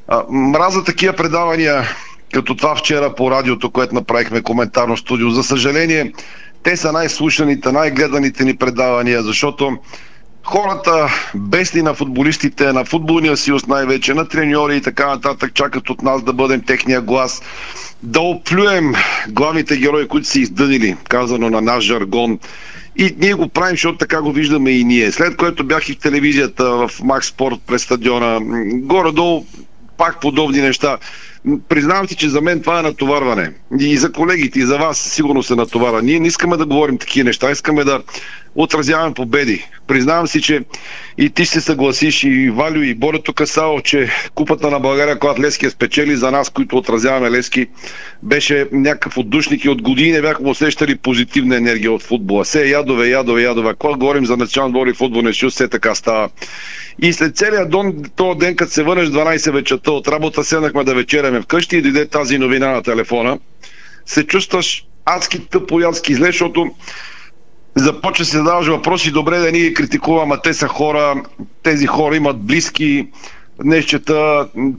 [0.08, 1.88] А, мраза такива предавания,
[2.32, 5.30] като това вчера по радиото, което направихме коментарно студио.
[5.30, 6.12] За съжаление,
[6.62, 9.78] те са най-слушаните, най-гледаните ни предавания, защото
[10.44, 16.02] хората, бесни на футболистите, на футболния съюз най-вече, на треньори и така нататък, чакат от
[16.02, 17.42] нас да бъдем техния глас,
[18.02, 18.92] да оплюем
[19.28, 22.38] главните герои, които са издънили, казано на наш жаргон.
[22.96, 25.12] И ние го правим, защото така го виждаме и ние.
[25.12, 28.38] След което бях и в телевизията, в Макс Спорт през стадиона,
[28.72, 29.44] горе-долу
[29.96, 30.98] пак подобни неща.
[31.68, 33.52] Признавам си, че за мен това е натоварване.
[33.80, 36.02] И за колегите, и за вас сигурно се натоварва.
[36.02, 38.02] Ние не искаме да говорим такива неща, искаме да
[38.54, 39.68] отразяваме победи.
[39.86, 40.60] Признавам си, че
[41.18, 45.66] и ти се съгласиш, и Валю, и Борето Касао, че купата на България, когато Лески
[45.66, 47.66] е спечели за нас, които отразяваме Лески,
[48.22, 52.44] беше някакъв отдушник и от години не бяхме усещали позитивна енергия от футбола.
[52.44, 53.74] Се ядове, ядове, ядове.
[53.78, 56.28] Когато говорим за национален двор и футболен съюз, все така става.
[57.02, 60.94] И след целият дон, този ден, като се върнеш 12 вечерта от работа, седнахме да
[61.32, 63.38] вечеряме вкъщи и дойде тази новина на телефона.
[64.06, 66.74] Се чувстваш адски тъпо и адски зле, защото
[67.74, 69.74] започва се да даваш въпроси, добре да ни ги
[70.06, 71.22] а те са хора,
[71.62, 73.08] тези хора имат близки,
[73.64, 73.86] Днес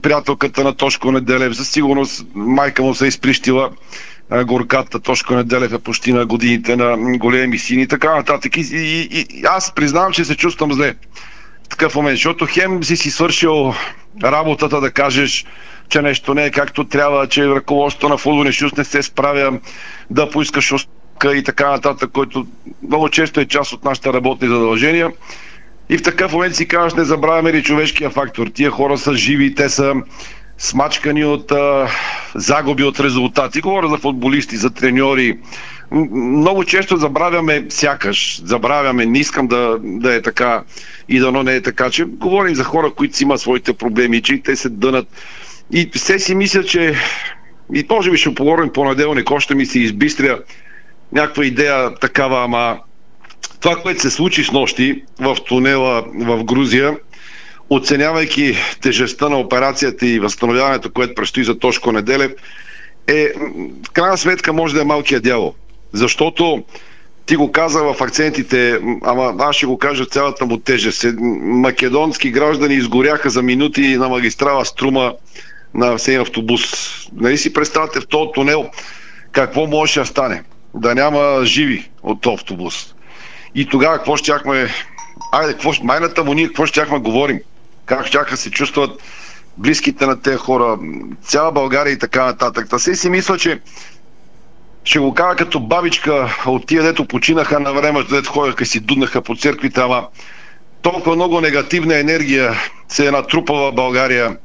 [0.02, 1.52] приятелката на Тошко Неделев.
[1.52, 3.70] За сигурност майка му се е изприщила
[4.46, 5.00] горката.
[5.00, 8.56] Тошко Неделев е почти на годините на големи сини и така нататък.
[8.56, 10.94] И, и, и, аз признавам, че се чувствам зле
[11.64, 13.74] в такъв момент, защото хем си си свършил
[14.22, 15.44] работата да кажеш,
[15.88, 19.58] че нещо не е както трябва, че ръководството на футболния съюз не се справя
[20.10, 20.74] да поискаш
[21.34, 22.46] и така нататък, който
[22.88, 25.10] много често е част от нашите работни задължения.
[25.88, 28.46] И в такъв момент си казваш, не забравяме ли човешкия фактор.
[28.46, 29.94] Тия хора са живи, те са
[30.58, 31.88] смачкани от а,
[32.34, 33.60] загуби от резултати.
[33.60, 35.38] Говоря за футболисти, за треньори.
[35.94, 40.62] Много често забравяме, сякаш, забравяме, не искам да, да е така
[41.08, 44.42] и дано не е така, че говорим за хора, които си имат своите проблеми, че
[44.42, 45.08] те се дънат.
[45.72, 46.94] И все си мисля, че
[47.74, 50.38] и може би ще поговорим понеделник, още ми се избистря
[51.12, 52.78] някаква идея такава, ама
[53.60, 56.96] това, което се случи с нощи в тунела в Грузия,
[57.70, 62.32] оценявайки тежестта на операцията и възстановяването, което предстои за Тошко Неделев,
[63.06, 63.28] е,
[63.86, 65.54] в крайна сметка може да е малкият дявол.
[65.94, 66.64] Защото
[67.26, 71.04] ти го каза в акцентите, ама аз ще го кажа цялата му тежест.
[71.42, 75.14] Македонски граждани изгоряха за минути на магистрала Струма
[75.74, 76.62] на всеки автобус.
[77.12, 78.70] Нали си представяте в този тунел
[79.32, 80.42] какво може да стане?
[80.74, 82.94] Да няма живи от автобус.
[83.54, 84.68] И тогава какво щяхме...
[85.32, 87.40] Айде, какво, майната му ние какво щяхме говорим?
[87.86, 89.02] Как щяха се чувстват
[89.56, 90.78] близките на тези хора,
[91.22, 92.68] цяла България и така нататък.
[92.68, 93.60] Та се си мисля, че
[94.84, 99.22] ще го кажа като бабичка от тия, дето починаха на време, дето ходяха си дуднаха
[99.22, 100.06] по църквите, ама
[100.82, 102.54] толкова много негативна енергия
[102.88, 104.36] се е натрупала в България.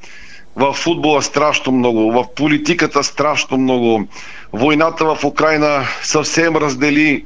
[0.56, 4.08] В футбола страшно много, в политиката страшно много.
[4.54, 7.24] Войната в Украина съвсем раздели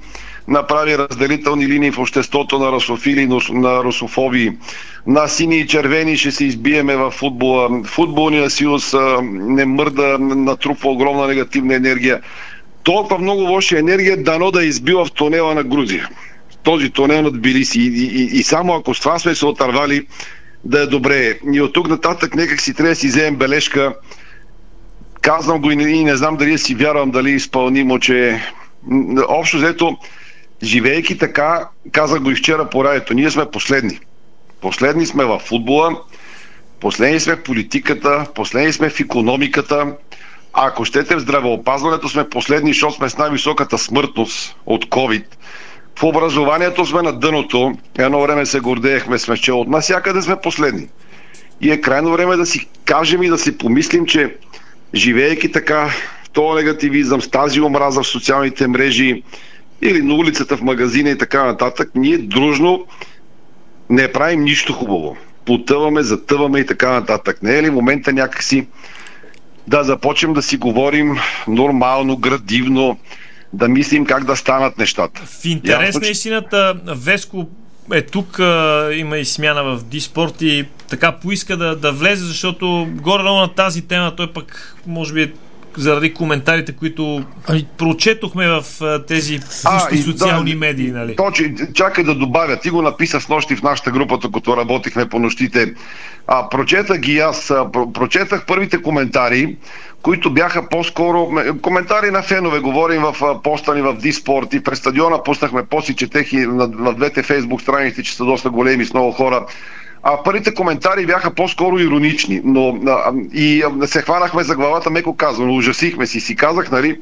[0.47, 4.51] направи разделителни линии в обществото на русофили, на русофоби.
[5.07, 7.83] На сини и червени ще се избиеме в футбола.
[7.85, 12.21] Футболния съюз не мърда, натрупва огромна негативна енергия.
[12.83, 16.09] Толкова много лоша енергия дано да е избива в тунела на Грузия.
[16.63, 17.79] Този тунел над Билиси.
[17.79, 20.07] И, и, и само ако с това сме се отървали,
[20.63, 21.39] да е добре.
[21.53, 23.93] И от тук нататък нека си трябва да си вземем бележка.
[25.21, 28.41] Казвам го и не, и не знам дали си вярвам, дали изпълнимо, че
[29.27, 29.97] общо взето,
[30.63, 33.99] живеейки така, казах го и вчера по радиото, ние сме последни.
[34.61, 36.01] Последни сме в футбола,
[36.79, 39.95] последни сме в политиката, последни сме в економиката,
[40.53, 45.23] ако щете в здравеопазването сме последни, защото сме с най-високата смъртност от COVID.
[45.99, 47.73] В образованието сме на дъното.
[47.97, 50.87] Едно време се гордеехме, сме че от навсякъде сме последни.
[51.61, 54.35] И е крайно време да си кажем и да си помислим, че
[54.95, 55.89] живеейки така
[56.23, 59.23] в този негативизъм, с тази омраза в социалните мрежи
[59.81, 62.85] или на улицата в магазина и така нататък, ние дружно
[63.89, 65.17] не правим нищо хубаво.
[65.45, 67.43] Потъваме, затъваме и така нататък.
[67.43, 68.67] Не е ли момента някакси
[69.67, 72.99] да започнем да си говорим нормално, градивно,
[73.53, 75.21] да мислим как да станат нещата.
[75.25, 77.47] В интерес на истината, Веско
[77.93, 82.87] е тук, а, има и смяна в Диспорт и така поиска да, да влезе, защото
[82.91, 85.31] горе-долу на тази тема той пък може би е
[85.77, 88.63] заради коментарите, които ами, прочетохме в
[89.07, 90.91] тези а, социални да, медии.
[90.91, 91.15] Нали?
[91.15, 92.57] Точно, чакай да добавя.
[92.57, 95.73] Ти го написа с нощи в нашата група, като работихме по нощите.
[96.27, 97.53] А, прочетах ги аз.
[97.93, 99.57] Прочетах първите коментари,
[100.01, 102.59] които бяха по-скоро коментари на фенове.
[102.59, 106.93] Говорим в поста ни в Диспорт и през стадиона пуснахме пост четех и на, на
[106.93, 109.45] двете фейсбук страници, че са доста големи с много хора
[110.03, 115.15] а първите коментари бяха по-скоро иронични, но а, и а, се хванахме за главата, меко
[115.15, 116.19] казвам, ужасихме си.
[116.19, 116.99] Си казах, нали,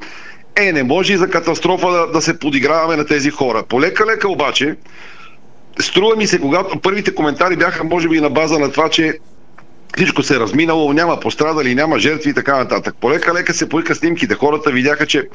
[0.56, 3.64] е, не може и за катастрофа да, да се подиграваме на тези хора.
[3.70, 4.76] Полека-лека обаче,
[5.80, 9.18] струва ми се, когато първите коментари бяха, може би, на база на това, че
[9.96, 12.96] всичко се е разминало, няма пострадали, няма жертви и така нататък.
[13.02, 14.36] Полека-лека се поиха снимките.
[14.36, 15.28] Хората видяха, че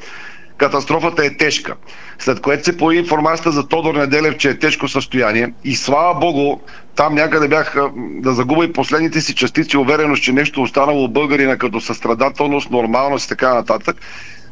[0.57, 1.75] катастрофата е тежка.
[2.19, 6.59] След което се появи информацията за Тодор Неделев, че е тежко състояние и слава Богу,
[6.95, 11.81] там някъде бях да загуба и последните си частици увереност, че нещо останало българина като
[11.81, 13.97] състрадателност, нормалност и така нататък.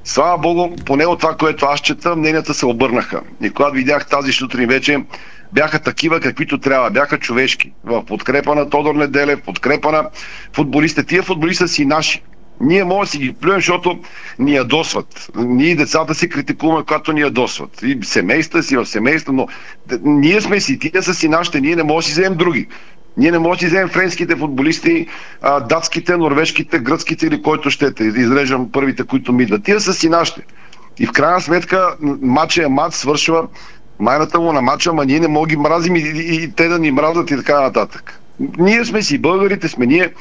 [0.03, 3.21] Слава Богу, поне от това, което аз чета, мненията се обърнаха.
[3.41, 4.97] И когато видях тази сутрин вече,
[5.53, 6.89] бяха такива, каквито трябва.
[6.89, 7.71] Бяха човешки.
[7.83, 10.09] В подкрепа на Тодор Неделев, подкрепа на
[10.53, 11.03] футболистите.
[11.03, 12.21] Тия футболисти са си наши.
[12.61, 13.99] Ние може да си ги плюем, защото
[14.39, 15.31] ни ядосват.
[15.35, 17.81] Ние децата си критикуваме, когато ни ядосват.
[17.83, 19.47] И семейства си в семейство, но
[20.03, 22.67] ние сме си, тия са си нашите, ние не можем да си вземем други.
[23.17, 25.07] Ние не можем да вземем френските футболисти,
[25.41, 28.03] а, датските, норвежките, гръцките или който щете.
[28.03, 29.63] Изреждам първите, които ми идват.
[29.63, 30.41] Тия са си нашите.
[30.99, 33.47] И в крайна сметка матча е матч, свършва
[33.99, 36.79] майната му на матча, ама ние не можем ги мразим и, и, и те да
[36.79, 38.19] ни мразят и така нататък.
[38.57, 40.13] Ние сме си, българите сме ние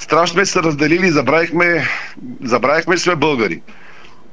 [0.00, 1.84] страшно сме се разделили, забравихме,
[2.44, 3.62] забравихме, че сме българи.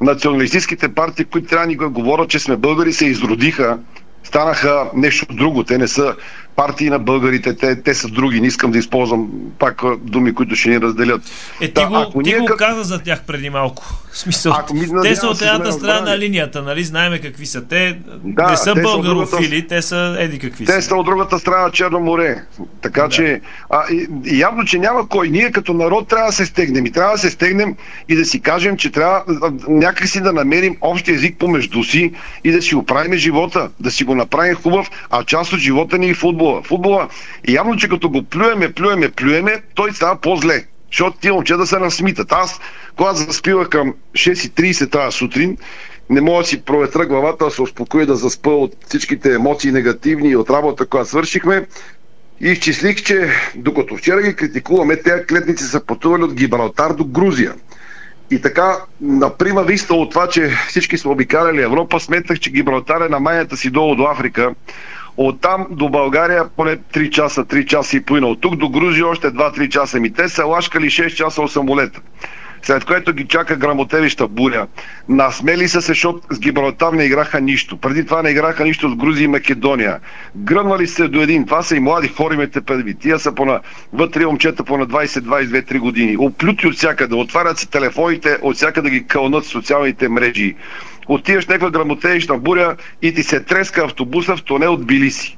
[0.01, 3.79] Националистическите партии, които трябва да ни говорят, че сме българи, се изродиха,
[4.23, 5.63] станаха нещо друго.
[5.63, 6.15] Те не са
[6.57, 8.41] партии на българите, те, те са други.
[8.41, 9.29] Не искам да използвам
[9.59, 11.21] пак думи, които ще ни разделят.
[11.61, 12.39] Е, ти, го, ако ти ние...
[12.39, 13.83] го каза за тях преди малко.
[14.11, 16.83] В смисъл, ако ми, те са от едната страна на линията, нали?
[16.83, 17.65] Знаеме какви са.
[17.65, 19.75] Те да, не са те българофили, другата...
[19.75, 20.77] те са еди какви те са.
[20.77, 22.43] Те са от другата страна на Черно море.
[22.81, 23.09] Така да.
[23.09, 23.83] че, а,
[24.25, 25.29] и явно, че няма кой.
[25.29, 26.85] Ние като народ трябва да се стегнем.
[26.85, 27.75] И трябва да се стегнем
[28.09, 29.23] и да си кажем, че трябва
[29.67, 32.11] някакси да намерим общ език помежду си
[32.43, 36.09] и да си оправим живота, да си го направим хубав, а част от живота ни
[36.09, 36.63] е футбол футбола.
[36.63, 37.09] Футбола
[37.47, 40.65] и явно, че като го плюеме, плюеме, плюеме, той става по-зле.
[40.91, 42.31] Защото тия момчета се насмитат.
[42.31, 42.59] Аз,
[42.97, 45.57] когато заспивах към 6.30 тази сутрин,
[46.09, 50.29] не мога да си проветра главата, да се успокоя да заспа от всичките емоции негативни
[50.29, 51.67] и от работа, която свършихме.
[52.41, 57.53] И изчислих, че докато вчера ги критикуваме, тези клетници са пътували от Гибралтар до Грузия.
[58.31, 63.01] И така, на прима виста от това, че всички сме обикаляли Европа, сметнах, че Гибралтар
[63.01, 64.53] е на майната си долу до Африка.
[65.17, 68.27] От там до България поне 3 часа, 3 часа и половина.
[68.27, 69.99] От тук до Грузия още 2-3 часа.
[69.99, 72.01] Ми те са лашкали 6 часа от самолета.
[72.61, 74.67] След което ги чака грамотевища буря.
[75.09, 77.77] Насмели са се, защото с Гибралтар не играха нищо.
[77.77, 79.99] Преди това не играха нищо с Грузия и Македония.
[80.35, 81.45] Гръмнали се до един.
[81.45, 82.95] Това са и млади хори мете първи.
[82.95, 83.59] Тия са по на
[83.93, 86.17] вътре момчета по на 20-22-3 години.
[86.17, 87.15] Оплюти от всякъде.
[87.15, 90.55] Отварят се телефоните, от всякъде ги кълнат социалните мрежи
[91.07, 95.37] отиваш в някаква грамотеична буря и ти се треска автобуса в тунел от Билиси.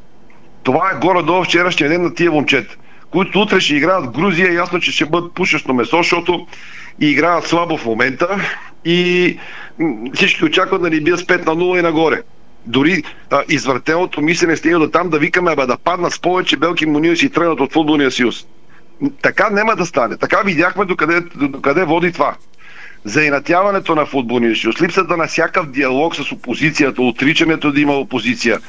[0.63, 2.76] Това е горе-долу вчерашния ден на тия момчета,
[3.11, 4.53] които утре ще играят в Грузия.
[4.53, 6.47] Ясно, че ще бъдат пушещо месо, защото
[6.99, 8.28] играят слабо в момента
[8.86, 9.38] и
[10.13, 12.22] всички очакват да ни бият с 5 на 0 и нагоре.
[12.65, 16.86] Дори а, извъртеното мислене стига до там да викаме бе, да паднат с повече белки
[16.86, 18.45] му си тръгнат от футболния съюз.
[19.22, 20.17] Така няма да стане.
[20.17, 22.36] Така видяхме докъде, докъде води това.
[23.06, 28.60] За инатяването на футболния съюз, липсата на всякакъв диалог с опозицията, отричането да има опозиция.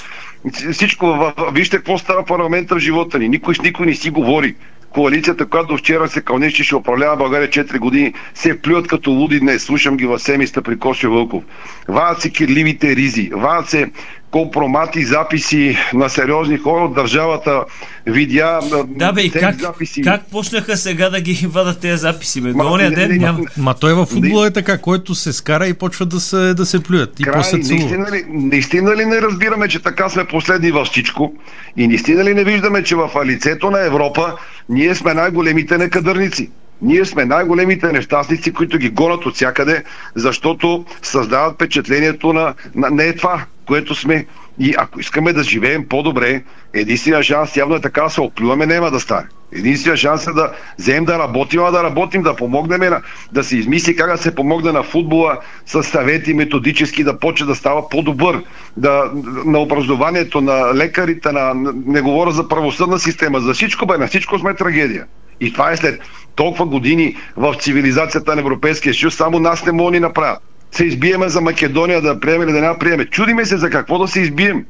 [0.72, 3.28] Всичко, вижте какво става парламента в живота ни.
[3.28, 4.54] Никой с никой не си говори
[4.90, 9.40] коалицията, която вчера се кълне, че ще управлява България 4 години, се плюят като луди
[9.40, 9.62] днес.
[9.62, 11.44] Слушам ги в семиста при Коше Вълков.
[11.88, 13.90] Ваят се кирливите ризи, ваят се
[14.30, 17.64] компромати, записи на сериозни хора от държавата,
[18.06, 20.02] видя да, бе, как, записи.
[20.02, 22.40] как почнаха сега да ги вадат тези записи?
[22.40, 22.52] Бе?
[22.52, 23.38] Ма, не, ден не, няма...
[23.56, 26.82] Ма той във футбола е така, който се скара и почва да се, да се
[26.82, 27.20] плюят.
[27.20, 31.32] И Край, после наистина, ли, наистина ли не разбираме, че така сме последни във всичко?
[31.76, 34.34] И наистина ли не виждаме, че в лицето на Европа
[34.68, 36.50] ние сме най-големите некадърници?
[36.82, 43.04] Ние сме най-големите нещастници, които ги гонят от всякъде, защото създават впечатлението на, на не
[43.04, 44.26] е това, което сме.
[44.58, 46.42] И ако искаме да живеем по-добре,
[46.74, 49.26] единствения шанс явно е така се оплюваме, няма да стане.
[49.52, 53.02] Единствения шанс е да вземем да работим, а да работим, да помогнем, на,
[53.32, 57.54] да се измисли как да се помогне на футбола с съвети методически, да почне да
[57.54, 58.42] става по-добър,
[58.76, 59.10] да,
[59.44, 61.54] на образованието, на лекарите, на,
[61.86, 65.06] не говоря за правосъдна система, за всичко бе, на всичко сме трагедия.
[65.40, 66.00] И това е след
[66.34, 70.42] толкова години в цивилизацията на Европейския съюз, само нас не могат ни направят.
[70.72, 73.04] Се избиеме за Македония да приеме или да не приеме.
[73.04, 74.66] Чудиме се за какво да се избием,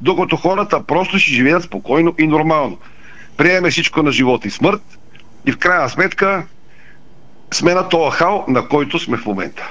[0.00, 2.78] докато хората просто ще живеят спокойно и нормално.
[3.36, 4.82] Приеме всичко на живот и смърт
[5.46, 6.46] и в крайна сметка
[7.54, 9.70] сме на този хал, на който сме в момента.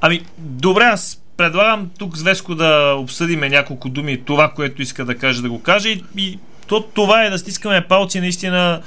[0.00, 5.18] Ами, добре, аз предлагам тук с Веско да обсъдиме няколко думи това, което иска да
[5.18, 8.82] каже, да го каже и, и то, това е да стискаме палци наистина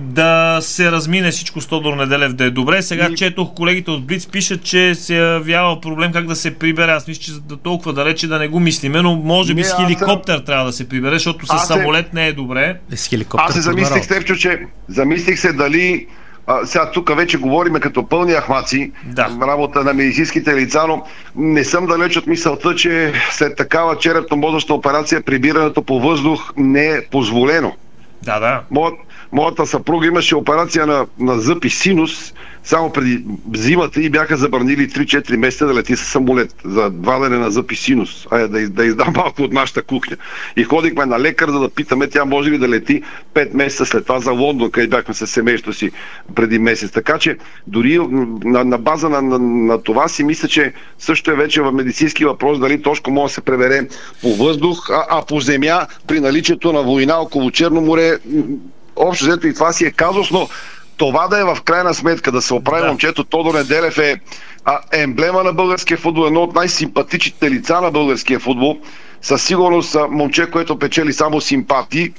[0.00, 2.82] да се размине всичко с Тодор Неделев да е добре.
[2.82, 3.14] Сега и...
[3.14, 6.92] четох колегите от Блиц пишат, че се явява проблем как да се прибере.
[6.92, 9.74] Аз мисля, че да толкова далече да не го мислиме, но може би не, с
[9.76, 10.44] хеликоптер съм...
[10.44, 12.14] трябва да се прибере, защото с самолет се...
[12.14, 12.76] не е добре.
[12.94, 16.06] С хеликоптер аз се замислих, Стевчо, че замислих се дали
[16.46, 19.28] а, сега тук вече говориме като пълни ахмаци, да.
[19.42, 21.04] работа на медицинските лица, но
[21.36, 27.06] не съм далеч от мисълта, че след такава черепно-мозъчна операция прибирането по въздух не е
[27.10, 27.72] позволено.
[28.22, 28.62] Да, да.
[28.70, 28.94] Моят,
[29.32, 32.32] моята съпруга имаше операция на, на зъб и синус
[32.64, 33.24] само преди
[33.54, 37.76] зимата и бяха забранили 3-4 месеца да лети с самолет за валене на зъб и
[37.76, 40.16] синус, а да, да издам малко от нашата кухня.
[40.56, 43.02] И ходихме на лекар, за да питаме тя може ли да лети
[43.34, 45.90] 5 месеца след това за Лондон, където бяхме с семейството си
[46.34, 46.90] преди месец.
[46.90, 47.98] Така че дори
[48.44, 52.24] на, на база на, на, на това си мисля, че също е вече в медицински
[52.24, 53.88] въпрос дали точно може да се превере
[54.22, 58.18] по въздух, а, а по земя при наличието на война около Черно море
[59.00, 60.48] общо взето и това си е казус, но
[60.96, 62.88] това да е в крайна сметка да се оправи да.
[62.88, 64.20] момчето Тодор Неделев е
[64.64, 68.78] а, емблема на българския футбол, едно от най-симпатичните лица на българския футбол.
[69.22, 72.12] Със сигурност момче, което печели само симпатии.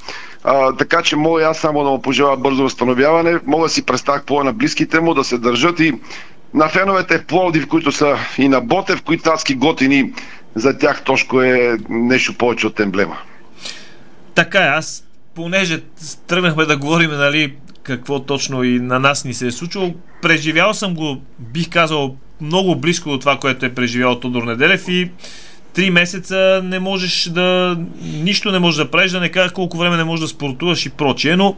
[0.43, 3.39] А, така че мога аз само да му пожелая бързо възстановяване.
[3.45, 5.93] Мога да си представя какво е на близките му да се държат и
[6.53, 10.13] на феновете в Пловдив, които са и на Ботев, които адски готини,
[10.55, 13.17] за тях Тошко е нещо повече от емблема.
[14.35, 15.03] Така е, аз
[15.35, 15.81] понеже
[16.27, 17.53] тръгнахме да говорим, нали,
[17.83, 22.75] какво точно и на нас ни се е случило, преживял съм го, бих казал, много
[22.75, 25.11] близко до това, което е преживял Тодор Неделев и
[25.73, 27.77] три месеца не можеш да...
[28.01, 30.89] нищо не можеш да правиш, да не кажа колко време не можеш да спортуваш и
[30.89, 31.55] прочие, но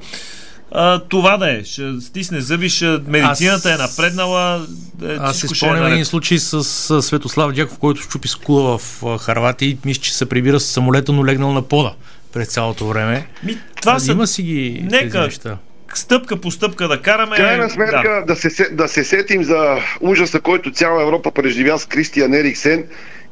[0.72, 1.64] а, това да е.
[1.64, 4.66] Ще стисне зъби, ще, медицината аз, е напреднала.
[5.04, 9.18] Е, аз си спомням е един случай с, с Светослав Дяков, който щупи скула в
[9.20, 11.94] Харватия и мисля, че се прибира с самолета, но легнал на пода
[12.34, 13.28] през цялото време.
[13.44, 14.12] Ми, това са...
[14.12, 15.58] Има си ги Нека, тези неща
[15.98, 17.36] стъпка по стъпка да караме.
[17.36, 18.34] Крайна сметка да.
[18.34, 22.84] Да, се, да се сетим за ужаса, който цяла Европа преживя с Кристиан Ериксен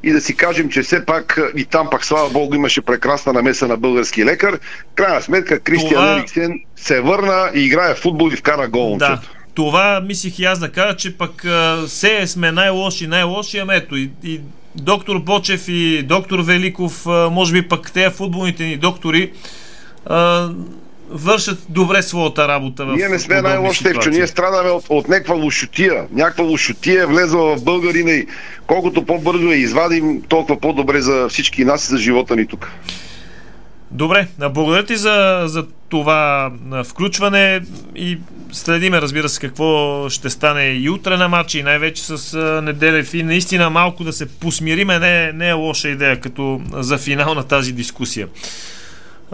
[0.04, 3.68] и да си кажем, че все пак и там пак, слава Богу, имаше прекрасна намеса
[3.68, 4.60] на български лекар.
[4.96, 6.18] Крайна сметка Кристиан Това...
[6.18, 8.98] Ериксен се върна и играе в футбол и вкара гол.
[8.98, 9.22] Да.
[9.54, 11.46] Това мислих и аз да кажа, че пък
[11.88, 14.42] се сме най-лоши, най-лоши, ами ето и, и
[14.76, 19.32] доктор Бочев и доктор Великов, може би пък те футболните ни доктори
[21.12, 22.86] вършат добре своята работа.
[22.86, 26.06] Ние не сме най-лошите, че ние страдаме от, от някаква лошотия.
[26.12, 28.28] Някаква лошотия е влезла в българина и
[28.68, 32.72] колкото по-бързо я извадим, толкова по-добре за всички нас и за живота ни тук.
[33.92, 36.52] Добре, благодаря ти за, за това
[36.86, 37.62] включване
[37.96, 38.20] и
[38.52, 43.24] следиме, разбира се, какво ще стане и утре на матчи, и най-вече с Неделев и
[43.24, 47.72] наистина малко да се посмириме не, не е лоша идея като за финал на тази
[47.72, 48.28] дискусия.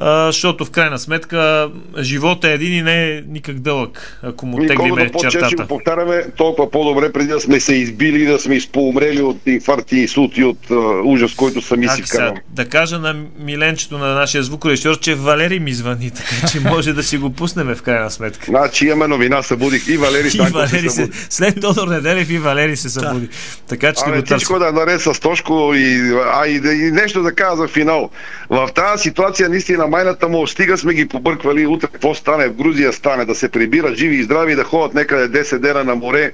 [0.02, 1.70] Защото в крайна сметка
[2.00, 5.56] живота е един и не е никак дълъг, ако му теглиме чертата.
[5.56, 10.02] го повтаряме, толкова по-добре преди да сме се избили, да сме изполумрели от инфаркти и
[10.02, 12.42] инсулти, от uh, ужас, който сами си вкарваме.
[12.50, 17.04] Да кажа на Миленчето, на нашия звукорежисьор, че Валери ми звъни, така че може да
[17.04, 18.46] си го пуснем в крайна сметка.
[18.46, 22.90] Значи имаме новина, събудих и Валери и Валери се, След Тодор Неделев и Валери се
[22.90, 23.28] събуди.
[23.28, 23.34] Да.
[23.68, 27.24] Така че Абе, го всичко да е наред с Тошко и, а, и, и нещо
[27.24, 28.10] да кажа за финал.
[28.50, 32.48] В тази ситуация наистина майната му стига сме ги побърквали, утре какво стане?
[32.48, 35.96] В Грузия стане, да се прибират живи и здрави, да ходят некъде 10 дена на
[35.96, 36.32] море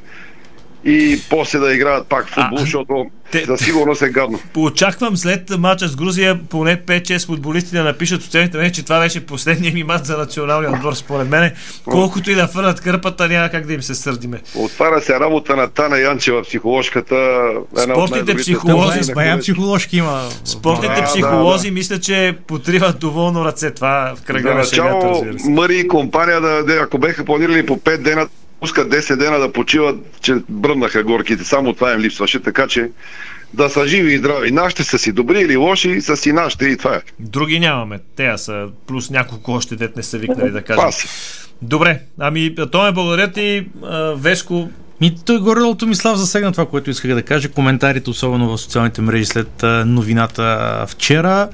[0.86, 4.40] и после да играят пак футбол, а, защото те, за сигурност е гадно.
[4.58, 9.00] Очаквам след мача с Грузия поне 5-6 футболисти да напишат в социалните мрежи, че това
[9.00, 11.52] беше последния ми мач за националния отбор, според мен.
[11.86, 14.42] Колкото и да фърнат кърпата, няма как да им се сърдиме.
[14.56, 17.50] Отваря се работа на Тана Янчева, психоложката.
[17.78, 19.14] Спортните психолози.
[19.14, 20.30] Бая психоложки има.
[20.46, 21.74] Спортните а, психолози, да, да.
[21.74, 23.74] мисля, че потриват доволно ръце.
[23.74, 28.28] Това в кръга на шегата, Мъри и компания, да, ако беха планирали по 5 дена,
[28.64, 31.44] пускат 10 дена да почиват, че бръмнаха горките.
[31.44, 32.90] Само това им липсваше, така че
[33.54, 34.52] да са живи и здрави.
[34.52, 37.02] Нашите са си добри или лоши, са си нашите и това е.
[37.20, 38.00] Други нямаме.
[38.16, 40.84] Те са плюс няколко още дет не са викнали да кажем.
[40.84, 41.08] Паси.
[41.62, 43.68] Добре, ами Томе, благодаря ти.
[44.16, 44.70] Веско,
[45.02, 47.52] ми, той горе Томислав засегна това, което исках да кажа.
[47.52, 51.50] Коментарите, особено в социалните мрежи след новината вчера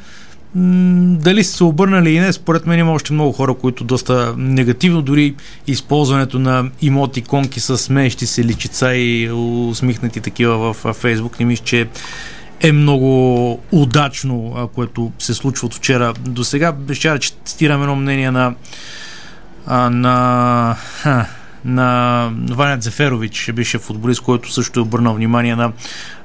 [0.55, 5.01] дали са се обърнали и не, според мен има още много хора, които доста негативно,
[5.01, 5.35] дори
[5.67, 11.39] използването на имоти, конки с смеещи се личица и усмихнати такива в Фейсбук.
[11.39, 11.87] Не мисля, че
[12.61, 16.71] е много удачно, което се случва от вчера до сега.
[16.71, 18.53] Беше да цитирам едно мнение на
[19.89, 20.75] на
[21.65, 25.71] на Ваня Зеферович, беше футболист, който също е обърнал внимание на,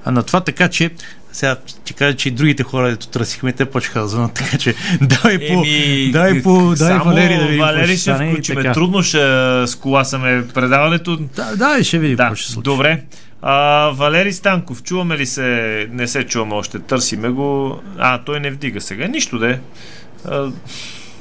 [0.07, 0.91] на това, така че
[1.35, 4.75] сега ти кажа, че и другите хора, дето търсихме, те почнаха да звънат, така че
[5.01, 8.73] давай по, Еми, давай по, давай Валери да видим Валери ще включиме.
[8.73, 11.17] Трудно ще сколасаме предаването.
[11.17, 12.65] Да, да, ще видим да, какво ще случи.
[12.65, 13.03] Добре.
[13.43, 15.89] А, Валери Станков, чуваме ли се?
[15.91, 16.79] Не се чуваме още.
[16.79, 17.81] Търсиме го.
[17.99, 19.07] А, той не вдига сега.
[19.07, 19.61] Нищо де.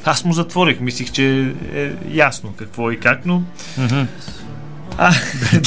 [0.06, 0.80] Аз му затворих.
[0.80, 3.44] Мислих, че е ясно какво и как, но...
[4.98, 5.14] А,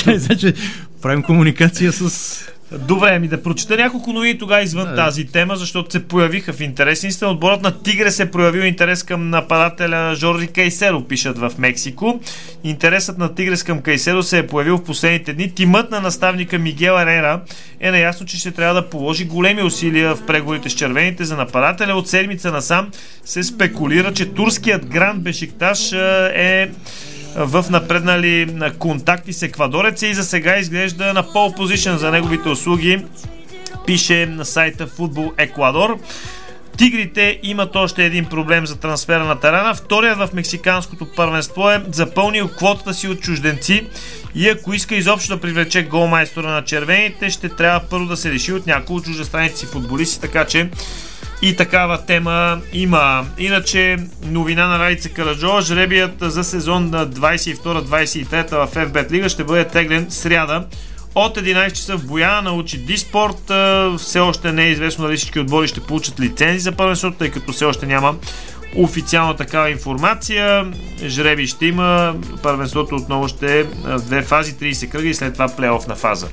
[0.18, 0.54] значи,
[1.02, 2.38] правим комуникация с
[2.72, 6.60] Добре, ми да прочета няколко новини тогава извън да, тази тема, защото се появиха в
[6.60, 7.02] интерес.
[7.02, 12.20] Истина, отборът на Тигре се е проявил интерес към нападателя Жорди Кайсеро, пишат в Мексико.
[12.64, 15.50] Интересът на Тигрес към Кайсеро се е появил в последните дни.
[15.50, 17.40] Тимът на наставника Мигел Арера
[17.80, 21.94] е наясно, че ще трябва да положи големи усилия в преговорите с червените за нападателя.
[21.94, 22.90] От седмица насам
[23.24, 26.70] се спекулира, че турският гранд Бешикташ е
[27.36, 33.04] в напреднали контакти с еквадорец и за сега изглежда на пол позишен за неговите услуги,
[33.86, 35.98] пише на сайта Футбол Еквадор.
[36.76, 39.74] Тигрите имат още един проблем за трансфера на Тарана.
[39.74, 43.86] Вторият в мексиканското първенство е запълнил квотата си от чужденци
[44.34, 48.52] и ако иска изобщо да привлече голмайстора на червените, ще трябва първо да се реши
[48.52, 50.70] от няколко чуждестранните си футболисти, така че
[51.42, 53.26] и такава тема има.
[53.38, 59.64] Иначе новина на Райца Караджова, жребият за сезон на 22-23 в FBET Лига ще бъде
[59.64, 60.64] теглен сряда
[61.14, 63.50] от 11 часа в Бояна научи Диспорт.
[63.98, 67.52] Все още не е известно дали всички отбори ще получат лицензи за първенството, тъй като
[67.52, 68.14] все още няма
[68.76, 70.72] официална такава информация.
[71.04, 72.14] Жреби ще има.
[72.42, 76.28] Първенството отново ще е в две фази, 30 кръга и след това плейоф на фаза.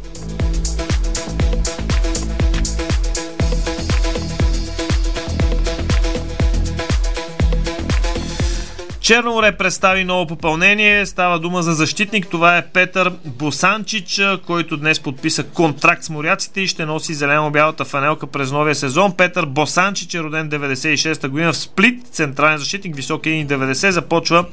[9.04, 11.06] Черноморе представи ново попълнение.
[11.06, 12.28] Става дума за защитник.
[12.28, 18.28] Това е Петър Босанчич, който днес подписа контракт с моряците и ще носи зелено-бялата фанелка
[18.28, 19.14] през новия сезон.
[19.18, 23.90] Петър Босанчич е роден 96-та година в Сплит, централен защитник, висок 1,90.
[23.90, 24.46] Започва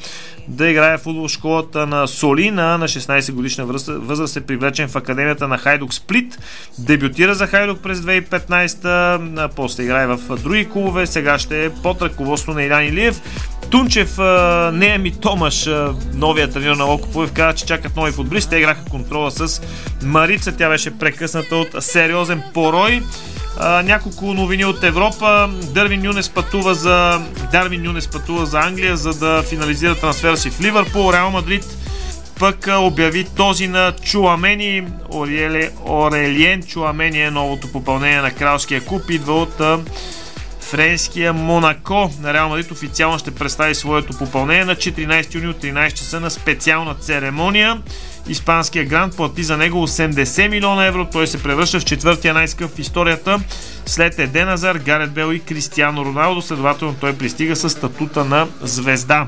[0.48, 2.78] да играе в футбол школата на Солина.
[2.78, 6.38] На 16 годишна възраст е привлечен в академията на Хайдук Сплит.
[6.78, 11.06] Дебютира за Хайдук през 2015, после играе в други клубове.
[11.06, 13.20] Сега ще е под ръководство на Илян Илиев.
[13.70, 14.18] Тунчев,
[14.72, 15.68] не е ми Томаш,
[16.14, 18.50] новия тренер на Локоповев, каза, че чакат нови футболисти.
[18.50, 19.62] Те играха контрола с
[20.02, 20.52] Марица.
[20.56, 23.02] Тя беше прекъсната от сериозен порой.
[23.58, 25.50] А, няколко новини от Европа.
[25.74, 27.20] Дървин Юнес пътува за
[27.52, 31.12] Дарвин Юнес пътува за Англия, за да финализира трансфера си в Ливърпул.
[31.12, 31.64] Реал Мадрид
[32.38, 34.86] пък обяви този на Чуамени.
[35.88, 39.10] Орелиен Чуамени е новото попълнение на кралския куп.
[39.10, 39.60] Идва от
[40.70, 45.92] френския Монако на Реал Мадрид официално ще представи своето попълнение на 14 юни от 13
[45.92, 47.82] часа на специална церемония.
[48.28, 51.04] Испанския грант плати за него 80 милиона евро.
[51.12, 53.40] Той се превръща в четвъртия най-скъп в историята
[53.86, 56.42] след Еден Азар, Гарет Бел и Кристиано Роналдо.
[56.42, 59.26] Следователно той пристига с статута на звезда.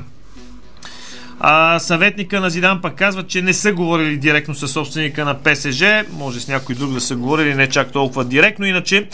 [1.45, 5.83] А, съветника на Зидан пък казва, че не са говорили директно с собственика на ПСЖ.
[6.11, 8.65] Може с някой друг да са говорили, не чак толкова директно.
[8.65, 9.07] Иначе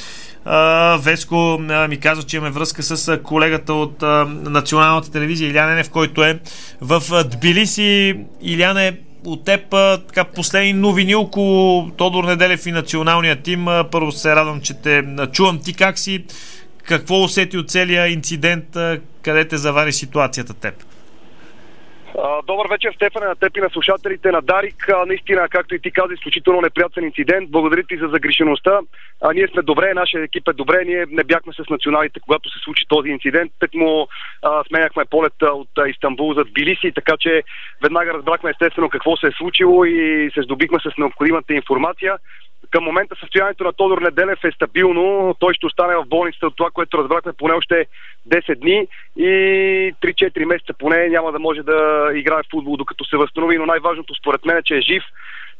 [0.99, 1.57] Веско
[1.89, 6.39] ми казва, че имаме връзка с колегата от националната телевизия Илян Енев, който е
[6.81, 8.15] в Тбилиси.
[8.41, 9.61] Иляне, от теб
[10.07, 13.65] така, последни новини около Тодор Неделев и националния тим.
[13.91, 15.59] Първо се радвам, че те чувам.
[15.59, 16.23] Ти как си?
[16.83, 18.77] Какво усети от целия инцидент?
[19.21, 20.73] Къде те завари ситуацията теб?
[22.47, 24.87] Добър вечер, Стефане, на теб и на слушателите на Дарик.
[25.07, 27.51] Наистина, както и ти каза, изключително неприятен инцидент.
[27.51, 28.79] Благодаря ти за загрешеността.
[29.21, 30.83] А, ние сме добре, нашия екип е добре.
[30.85, 33.51] Ние не бяхме с националите, когато се случи този инцидент.
[33.59, 34.07] Так му
[34.41, 37.43] а, сменяхме полета от а, Истанбул за Тбилиси, така че
[37.83, 42.17] веднага разбрахме естествено какво се е случило и се здобихме с необходимата информация.
[42.71, 45.35] Към момента състоянието на Тодор Неделев е стабилно.
[45.39, 47.85] Той ще остане в болницата от това, което разбрахме поне още
[48.29, 48.87] 10 дни
[49.17, 49.27] и
[50.01, 53.57] 3-4 месеца поне няма да може да играе в футбол докато се възстанови.
[53.57, 55.03] Но най-важното според мен е, че е жив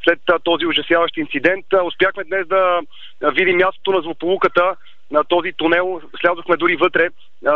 [0.04, 1.66] след този ужасяващ инцидент.
[1.84, 2.82] Успяхме днес да
[3.22, 4.76] видим мястото на злополуката
[5.12, 6.02] на този тунел.
[6.22, 7.10] Слязохме дори вътре.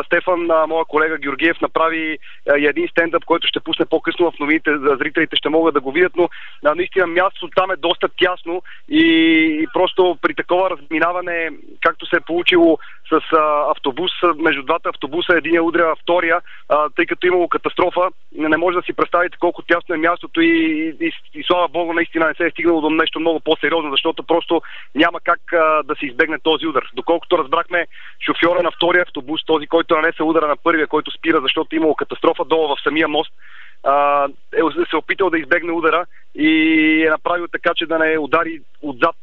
[0.05, 2.17] Стефан, моя колега Георгиев, направи
[2.55, 4.71] един стендъп, който ще пусне по-късно в новините.
[4.77, 6.29] Зрителите ще могат да го видят, но
[6.75, 11.49] наистина мястото там е доста тясно и просто при такова разминаване,
[11.81, 12.77] както се е получило
[13.09, 13.37] с
[13.69, 16.41] автобус, между двата автобуса, един е удря втория,
[16.95, 18.01] тъй като е имало катастрофа,
[18.31, 22.27] не може да си представите колко тясно е мястото и, и, и слава Богу, наистина
[22.27, 24.61] не се е стигнало до нещо много по-сериозно, защото просто
[24.95, 25.39] няма как
[25.85, 26.89] да се избегне този удар.
[26.93, 27.87] Доколкото разбрахме,
[28.25, 32.45] шофьора на втория автобус, този, който нанесе удара на първия, който спира, защото имало катастрофа
[32.45, 33.33] долу в самия мост,
[34.53, 36.49] е се опитал да избегне удара и
[37.07, 39.15] е направил така, че да не удари отзад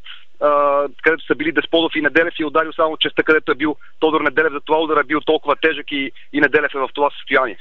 [1.02, 4.20] където са били Десподов и Неделев и е ударил само частта, където е бил Тодор
[4.20, 4.52] Неделев.
[4.52, 7.58] За това удар е бил толкова тежък и, и Неделев е в това състояние.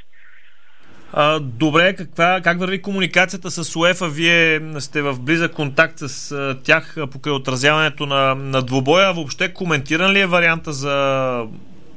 [1.14, 4.10] А, добре, каква, как върви комуникацията с УЕФА?
[4.10, 9.14] Вие сте в близък контакт с а, тях покрай отразяването на, на двубоя.
[9.14, 11.43] Въобще коментиран ли е варианта за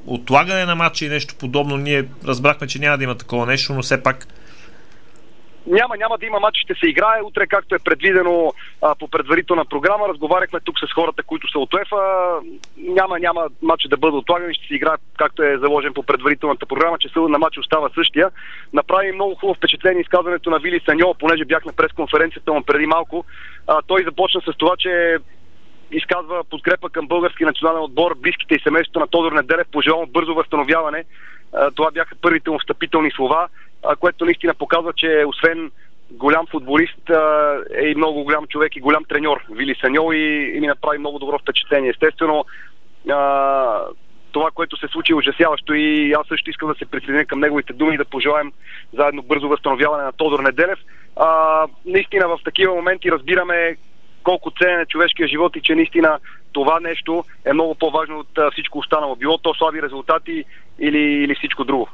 [0.07, 1.77] отлагане на матча и нещо подобно?
[1.77, 4.27] Ние разбрахме, че няма да има такова нещо, но все пак
[5.67, 8.53] няма, няма да има матч, ще се играе утре, както е предвидено
[8.83, 10.09] а, по предварителна програма.
[10.09, 12.41] Разговаряхме тук с хората, които са от УЕФА.
[12.77, 16.99] Няма, няма матч да бъде отлаган, ще се играе както е заложен по предварителната програма,
[16.99, 18.31] че на матч остава същия.
[18.73, 23.25] Направи много хубаво впечатление изказването на Вили Саньо, понеже бях на пресконференцията му преди малко.
[23.67, 25.17] А, той започна с това, че
[25.93, 31.05] изказва подкрепа към български национален отбор, близките и семейството на Тодор Неделев, пожелавам бързо възстановяване.
[31.75, 33.49] Това бяха първите му встъпителни слова
[34.01, 35.71] което наистина показва, че освен
[36.11, 37.11] голям футболист
[37.77, 41.19] е и много голям човек и голям треньор Вили Саньол и, и ми направи много
[41.19, 41.91] добро впечатление.
[41.91, 42.45] Естествено,
[44.33, 47.73] това, което се случи е ужасяващо и аз също искам да се присъединя към неговите
[47.73, 48.53] думи и да пожелаем
[48.93, 50.79] заедно бързо възстановяване на Тодор Неделев.
[51.17, 53.77] А, наистина в такива моменти разбираме
[54.23, 56.19] колко ценен е човешкия живот и че наистина
[56.53, 59.17] това нещо е много по-важно от всичко останало.
[59.17, 60.45] Било то слаби резултати
[60.79, 61.89] или, или всичко друго.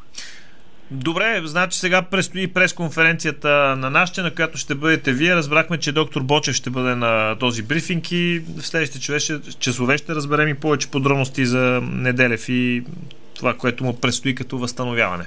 [0.91, 5.35] Добре, значи сега предстои пресконференцията на нашите, на която ще бъдете вие.
[5.35, 9.19] Разбрахме, че доктор Бочев ще бъде на този брифинг и в следващите
[9.59, 12.85] часове ще разберем и повече подробности за Неделев и
[13.35, 15.27] това, което му предстои като възстановяване.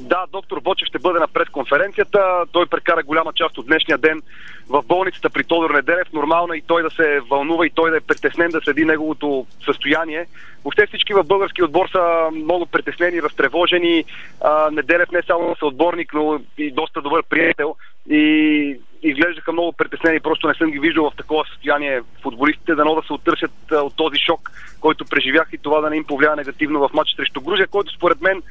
[0.00, 2.44] Да, доктор Бочев ще бъде на пресконференцията.
[2.52, 4.22] Той прекара голяма част от днешния ден
[4.68, 6.12] в болницата при Тодор Неделев.
[6.12, 9.46] Нормално е и той да се вълнува и той да е притеснен да следи неговото
[9.64, 10.26] състояние.
[10.64, 14.04] Въобще всички в български отбор са много притеснени, разтревожени.
[14.40, 17.74] А, Неделев не само са отборник, но и доста добър приятел.
[18.10, 20.20] И изглеждаха много притеснени.
[20.20, 24.18] Просто не съм ги виждал в такова състояние футболистите, дано да се оттърсят от този
[24.18, 27.92] шок, който преживях и това да не им повлия негативно в матч срещу Грузия, който
[27.92, 28.42] според мен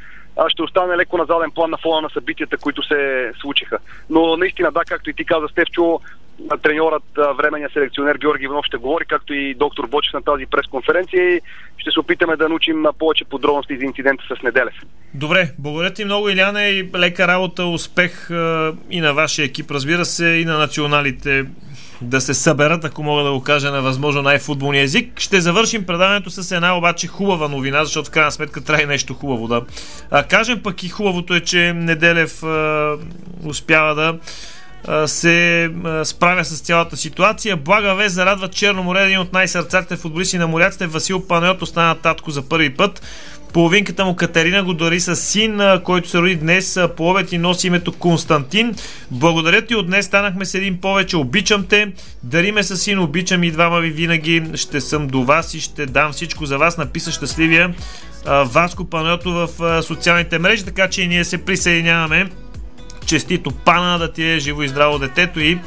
[0.47, 3.77] ще остане леко на заден план на фона на събитията, които се случиха.
[4.09, 5.99] Но наистина, да, както и ти каза, Стевчо,
[6.63, 7.03] треньорът,
[7.37, 11.41] временния селекционер Георги Иванов ще говори, както и доктор Бочев на тази пресконференция и
[11.77, 14.73] ще се опитаме да научим на повече подробности за инцидента с Неделев.
[15.13, 18.27] Добре, благодаря ти много, Иляна, и лека работа, успех
[18.89, 21.45] и на вашия екип, разбира се, и на националите
[22.01, 25.19] да се съберат, ако мога да го кажа на възможно най-футболния език.
[25.19, 29.47] Ще завършим предаването с една обаче хубава новина, защото в крайна сметка трябва нещо хубаво
[29.47, 29.61] да
[30.11, 30.63] а, кажем.
[30.63, 32.95] Пък и хубавото е, че Неделев а,
[33.45, 34.17] успява да
[35.07, 35.71] се
[36.03, 37.57] справя с цялата ситуация.
[37.57, 40.87] Блага вест зарадва Черно море, един от най-сърцатите футболисти на моряците.
[40.87, 43.01] Васил Панайот остана татко за първи път.
[43.53, 47.67] Половинката му Катерина го дари с син, който се роди днес по обед и носи
[47.67, 48.75] името Константин.
[49.11, 51.17] Благодаря ти, от днес станахме с един повече.
[51.17, 51.91] Обичам те.
[52.23, 54.43] Дари ме с син, обичам и двама ви винаги.
[54.55, 56.77] Ще съм до вас и ще дам всичко за вас.
[56.77, 57.73] Написа щастливия
[58.25, 62.29] Васко Панайотов в социалните мрежи, така че и ние се присъединяваме.
[63.05, 65.59] Честито пана да ти е живо и здраво детето и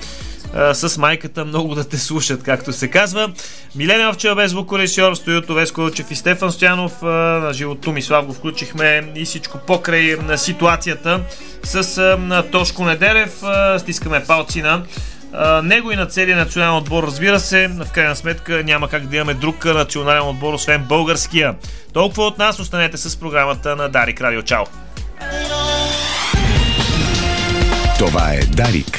[0.54, 3.32] а, с майката много да те слушат, както се казва.
[3.76, 7.02] Милена Овчева без звукорежисьор, Стоилто Весколчев и Стефан Стоянов.
[7.02, 11.20] На живото Мислав го включихме и всичко покрай на ситуацията
[11.62, 13.42] с а, Тошко Неделев.
[13.42, 14.82] А, стискаме палци на
[15.62, 17.68] него и на целия национален отбор, разбира се.
[17.68, 21.54] В крайна сметка няма как да имаме друг национален отбор, освен българския.
[21.92, 24.42] Толкова от нас, останете с програмата на Дарик Радио.
[24.42, 24.64] Чао!
[27.98, 28.98] Това е Дарик.